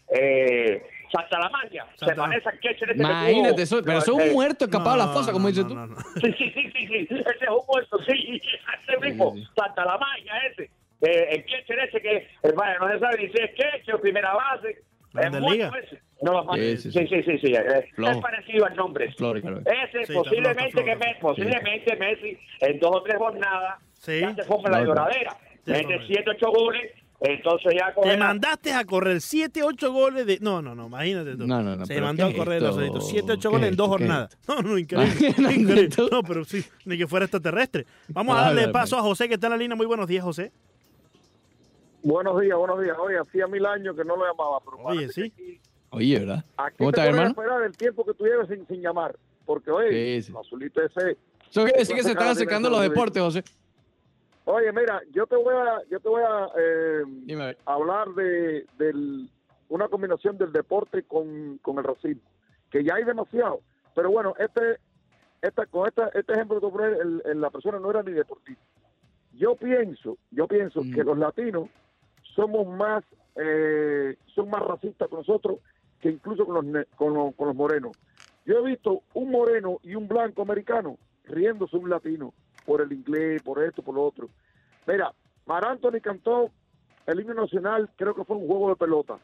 [0.08, 0.82] Eh,
[1.16, 4.28] Santa la Magia, se parece al catcher este que Imagínate, eso, pero eso es Eh,
[4.28, 5.74] un muerto escapado a la fosa, como no, dices no, tú.
[5.76, 5.96] no, no.
[6.20, 8.40] Sí, sí, sí, sí, sí, ese es un muerto, sí,
[8.88, 9.48] ese mismo, sí, sí.
[9.56, 10.70] Santa la Magia ese,
[11.02, 14.00] eh, el catcher ese que, eh, vaya, no se sabe ni si es catcher o
[14.00, 14.82] primera base,
[15.18, 15.72] es Liga.
[15.82, 16.00] ese.
[16.22, 19.12] No, lo Sí, sí, sí, sí, sí, sí, eh, es parecido al nombre.
[19.16, 19.38] Claro.
[19.38, 21.34] Ese Sí, posiblemente que está me- flojo.
[21.34, 24.20] posiblemente Messi en dos o tres jornadas Sí.
[24.20, 25.32] ya se forma la lloradera,
[25.64, 26.04] Sí, mete flojo.
[26.06, 30.38] 7, 8 goles, entonces ya Te coge la- mandaste a correr 7, 8 goles de.
[30.40, 31.46] No, no, no, imagínate tú.
[31.46, 32.68] No, no, no, Se mandó a ¿qué es correr esto?
[32.68, 33.00] azulito.
[33.00, 34.38] 7, 8 ¿Qué goles es en dos jornadas.
[34.48, 35.28] No, no, increíble.
[35.54, 35.88] Increíble.
[36.10, 37.86] No, pero sí, ni que fuera extraterrestre.
[38.08, 39.00] Vamos a darle dale, paso pues.
[39.04, 39.76] a José, que está en la línea.
[39.76, 40.52] Muy buenos días, José.
[42.02, 42.96] Buenos días, buenos días.
[43.00, 45.22] Oye, hacía mil años que no lo llamaba, pero Oye, sí.
[45.34, 45.60] aquí,
[45.90, 46.44] Oye, ¿verdad?
[46.56, 47.30] aquí ¿Cómo te estás, hermano?
[47.30, 49.16] esperar el tiempo que tú lleves sin, sin llamar.
[49.44, 51.16] Porque, oye, azulito ese...
[51.50, 53.42] Eso quiere decir que se están acercando los deportes, José.
[54.48, 57.58] Oye, mira, yo te voy a, yo te voy a eh, Dime a ver.
[57.66, 59.28] hablar de del,
[59.68, 62.22] una combinación del deporte con, con el racismo,
[62.70, 63.60] que ya hay demasiado.
[63.94, 64.78] Pero bueno, este,
[65.42, 68.12] esta, con esta, este ejemplo que tú pones, el- el- la persona no era ni
[68.12, 68.62] deportista.
[69.32, 70.94] yo pienso, yo pienso Mm.
[70.94, 71.68] que los latinos
[72.36, 75.58] somos más, eh, son más racistas con nosotros
[76.00, 77.96] que incluso con los, con los, con los morenos.
[78.46, 82.32] Yo he visto un moreno y un blanco americano riéndose un latino
[82.66, 84.28] por el inglés, por esto, por lo otro.
[84.86, 85.12] Mira,
[85.46, 86.50] Mar Anthony cantó
[87.06, 89.18] el himno nacional, creo que fue un juego de pelota.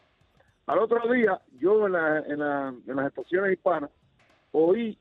[0.67, 3.91] Al otro día, yo en, la- en, la- en las estaciones hispanas
[4.53, 4.97] oí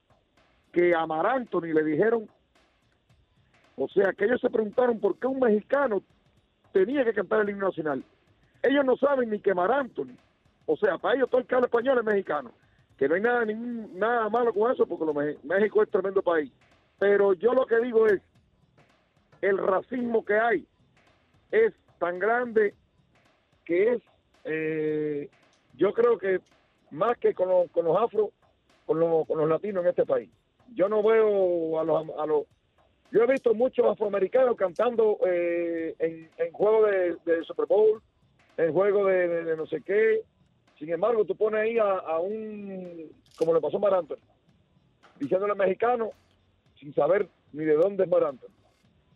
[0.71, 2.27] que a Mar Anthony le dijeron,
[3.75, 6.01] o sea, que ellos se preguntaron por qué un mexicano
[6.71, 8.03] tenía que cantar el himno nacional.
[8.63, 10.15] Ellos no saben ni que Mar Anthony,
[10.65, 12.51] o sea, para ellos todo el que habla español es mexicano.
[12.97, 16.51] Que no hay nada, ningún, nada malo con eso, porque lo México es tremendo país.
[16.99, 18.21] Pero yo lo que digo es,
[19.41, 20.67] el racismo que hay
[21.51, 22.75] es tan grande
[23.65, 24.01] que es,
[24.45, 25.29] eh,
[25.75, 26.39] yo creo que
[26.91, 28.31] más que con, los- con los afro,
[28.85, 30.29] con, los- con los latinos en este país.
[30.73, 32.45] Yo no veo a los, a los
[33.11, 38.01] yo he visto muchos afroamericanos cantando eh, en, en juegos de, de Super Bowl,
[38.55, 40.21] en juegos de, no sé qué.
[40.79, 44.15] Sin embargo, tú pones ahí a, a un, como le pasó a Maranto,
[45.19, 46.11] diciéndole mexicano
[46.79, 48.47] sin saber ni de dónde es Maranto.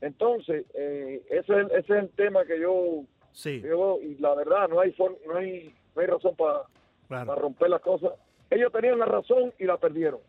[0.05, 3.01] Entonces, eh, ese, es, el- ese es el tema que yo,
[3.33, 6.35] Sí, que yo veo, y la verdad, no hay, for- no hay, no hay razón
[6.35, 6.61] para
[7.07, 7.35] claro.
[7.35, 8.11] romper las cosas.
[8.49, 10.19] Ellos tenían la razón y la perdieron.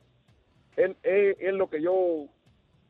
[0.76, 2.24] Es, es- es lo que yo,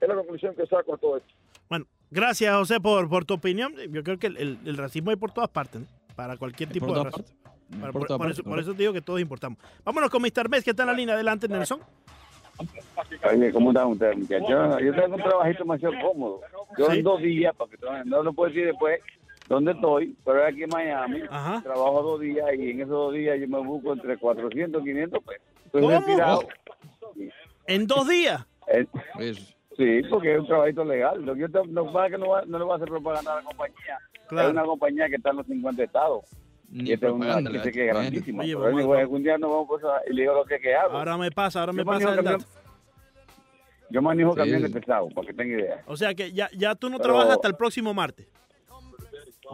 [0.00, 1.34] es la conclusión que saco de todo esto.
[1.68, 3.74] Bueno, gracias José por, por tu opinión.
[3.90, 5.86] Yo creo que el, el- el racismo hay por todas partes, ¿no?
[6.14, 7.24] para cualquier tipo de razón.
[7.80, 9.58] Por por, todas por partes, eso, por eso te digo que todos importamos.
[9.84, 10.48] Vámonos con Mr.
[10.48, 11.14] Mes, que está en la línea.
[11.16, 11.80] Adelante, Nelson.
[13.30, 14.80] Oye, ¿cómo están ustedes, muchachos?
[14.82, 16.40] Yo tengo un trabajito demasiado cómodo.
[16.78, 16.98] Yo Sí.
[16.98, 19.00] en dos días, porque no lo puedo decir después
[19.48, 21.22] dónde estoy, pero aquí en Miami.
[21.30, 21.60] Ajá.
[21.62, 25.22] Trabajo dos días y en esos dos días yo me busco entre 400 y 500
[25.24, 25.42] pesos.
[25.66, 25.98] Estoy ¿Cómo?
[25.98, 26.40] retirado.
[27.66, 28.44] En dos días.
[28.68, 28.86] Eh,
[29.20, 29.54] Eso.
[29.76, 31.22] sí, porque es un trabajito legal.
[31.24, 32.88] Lo que yo te- no pasa es que no, va- no le voy a hacer
[32.88, 33.98] propaganda a la compañía.
[34.28, 34.48] Claro.
[34.48, 36.24] Es una compañía que está en los 50 estados.
[36.76, 38.42] Ni Y esta es propaganda, que le sé que es grandísima.
[38.42, 40.96] Oye, Pero anyway, algún día nos vamos a y le digo lo que, que hago.
[40.98, 42.44] Ahora me pasa, ahora me Yo pasa el camión- dato.
[43.88, 44.38] Yo manejo Sí.
[44.38, 45.82] camiones pesados, para que tenga idea.
[45.86, 48.26] O sea que ya, ya tú no Pero- trabajas hasta el próximo martes.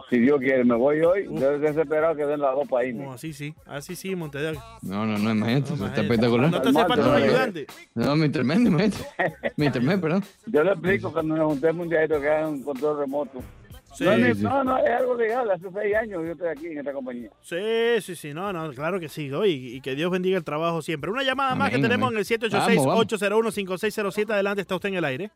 [0.09, 1.27] Si Dios quiere, me voy hoy.
[1.31, 3.03] Yo desesperado que den las dos para irme.
[3.05, 4.53] No, así sí, así sí, Montevideo.
[4.81, 6.49] No, no, no, imagínate, No, eso está espectacular.
[6.51, 7.67] No te hace falta un ayudante.
[7.93, 8.71] No, mi intermedio.
[9.55, 10.23] Mi intermedio, perdón.
[10.47, 13.39] Yo le explico cuando nos juntemos un día esto que hagan un control remoto.
[13.93, 14.41] Sí, no, sí.
[14.43, 15.49] no, no, es algo legal.
[15.51, 17.29] Hace seis años yo estoy aquí en esta compañía.
[17.41, 19.29] sí, sí, sí, no, no, claro que sí.
[19.45, 21.11] Y, y que Dios bendiga el trabajo siempre.
[21.11, 23.07] Una llamada más que Amén, tenemos en el Vamos, vamos.
[23.07, 24.31] 786-801-5607.
[24.33, 25.31] Adelante, está usted en el aire.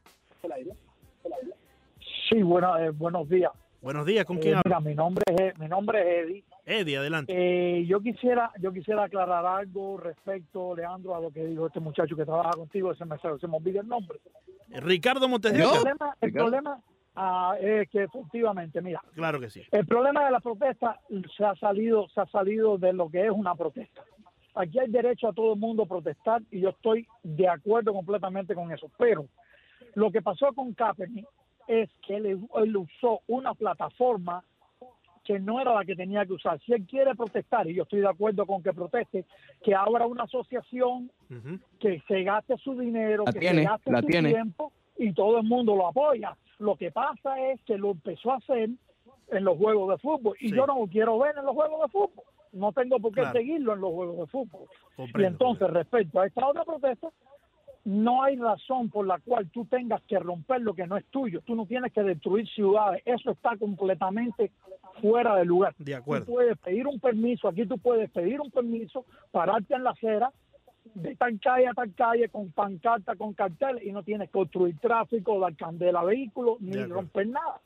[2.30, 3.52] Sí, bueno, eh, buenos días.
[3.82, 4.80] Buenos días, ¿con Eh, quién habla?
[4.80, 6.44] mira, mi nombre es mi nombre es Eddie.
[6.66, 7.34] Eddie, adelante.
[7.36, 12.16] Eh, yo quisiera yo quisiera aclarar algo respecto, Leandro, a lo que dijo este muchacho
[12.16, 12.94] que trabaja contigo.
[12.96, 14.20] Se me, se me olvida el nombre.
[14.70, 16.82] Ricardo Montes de El problema, el problema
[17.18, 19.62] ah, es que efectivamente, mira, Claro que sí.
[19.72, 21.00] el problema de la protesta
[21.36, 24.04] se ha salido se ha salido de lo que es una protesta.
[24.56, 28.56] Aquí hay derecho a todo el mundo a protestar y yo estoy de acuerdo completamente
[28.56, 28.90] con eso.
[28.98, 29.26] Pero
[29.94, 31.28] lo que pasó con Kaepernick
[31.68, 34.44] es que él, él usó una plataforma
[35.24, 36.58] que no era la que tenía que usar.
[36.62, 39.26] Si él quiere protestar, y yo estoy de acuerdo con que proteste,
[39.62, 41.12] que abra una asociación
[41.80, 44.30] que se gaste su dinero, La que tiene, se gaste la su tiene.
[44.32, 46.36] tiempo y todo el mundo lo apoya.
[46.60, 48.70] Lo que pasa es que lo empezó a hacer
[49.32, 50.56] en los juegos de fútbol y Sí.
[50.56, 52.24] yo no lo quiero ver en los juegos de fútbol.
[52.54, 53.38] No tengo por qué Claro.
[53.38, 54.62] seguirlo en los juegos de fútbol.
[54.64, 57.10] y Comprendo, entonces, respecto a esta otra protesta,
[57.86, 61.42] no hay razón por la cual tú tengas que romper lo que no es tuyo.
[61.46, 63.02] Tú no tienes que destruir ciudades.
[63.06, 64.52] Eso está completamente
[65.02, 65.76] fuera de lugar.
[65.78, 66.26] De Tú acuerdo.
[66.26, 70.32] puedes pedir un permiso, aquí tú puedes pedir un permiso, pararte en la acera,
[70.94, 74.78] de tal calle a tal calle, con pancarta, con cartel, y no tienes que construir
[74.80, 77.60] tráfico, dar candela a vehículos, ni romper nada.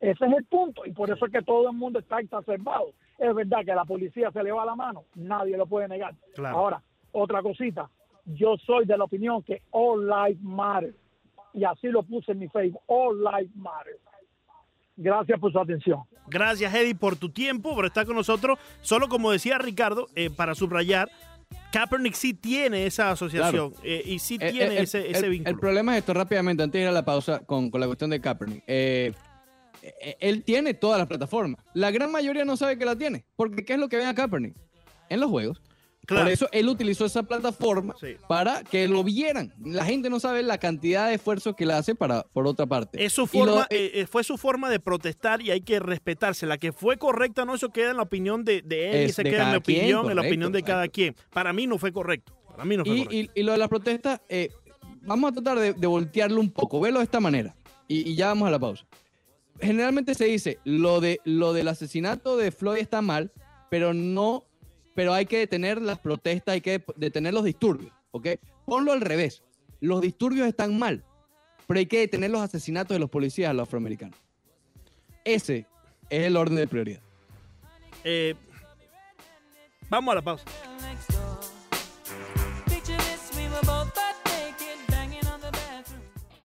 [0.00, 2.92] Ese es el punto, y por eso es que todo el mundo está exacerbado.
[3.18, 6.14] Es verdad que a la policía se le va la mano, nadie lo puede negar.
[6.34, 6.56] Claro.
[6.56, 6.82] Ahora,
[7.12, 7.88] otra cosita,
[8.26, 10.94] yo soy de la opinión que all life matter,
[11.54, 13.96] y así lo puse en mi Facebook, all life matter.
[14.96, 16.02] Gracias por su atención.
[16.28, 18.58] Gracias, Eddie, por tu tiempo, por estar con nosotros.
[18.80, 21.08] Solo como decía Ricardo, eh, para subrayar,
[21.72, 25.30] Kaepernick sí tiene esa asociación eh, y sí Eh, tiene eh, el, ese, ese el-
[25.30, 25.50] vínculo.
[25.50, 28.10] el problema es esto, rápidamente, antes de ir a la pausa con, con la cuestión
[28.10, 28.62] de Kaepernick.
[28.66, 29.12] Eh,
[30.20, 31.60] él tiene todas las plataformas.
[31.74, 33.24] La gran mayoría no sabe que la tiene.
[33.36, 34.56] Porque ¿qué es lo que ven a Kaepernick?
[35.08, 35.60] En los juegos.
[36.06, 36.24] Claro.
[36.24, 38.16] Por eso él utilizó esa plataforma Sí.
[38.28, 39.52] para que lo vieran.
[39.64, 43.04] La gente no sabe la cantidad de esfuerzo que él hace para, por otra parte.
[43.04, 46.46] Es su lo- forma, eh, eh, fue su forma de protestar y hay que respetarse.
[46.46, 49.24] La que fue correcta, no, eso queda en la opinión de, de él y se
[49.24, 51.14] queda en mi opinión, en la opinión de cada quien.
[51.32, 52.32] Para mí no fue correcto.
[52.50, 53.32] Para mí no fue Y, correcto.
[53.34, 54.50] y- y lo de las protestas, eh,
[55.02, 57.54] vamos a tratar de, de voltearlo un poco, verlo de esta manera.
[57.88, 58.84] Y, y ya vamos a la pausa.
[59.60, 63.32] generalmente se dice, lo, de, lo del asesinato de Floyd está mal,
[63.70, 64.44] pero no,
[64.96, 68.28] pero hay que detener las protestas, hay que detener los disturbios, ¿ok?
[68.64, 69.42] Ponlo al revés.
[69.78, 71.04] Los disturbios están mal,
[71.66, 74.18] pero hay que detener los asesinatos de los policías a los afroamericanos.
[75.22, 75.66] Ese
[76.08, 77.02] es el orden de prioridad.
[78.04, 78.34] Eh,
[79.90, 80.44] vamos a la pausa.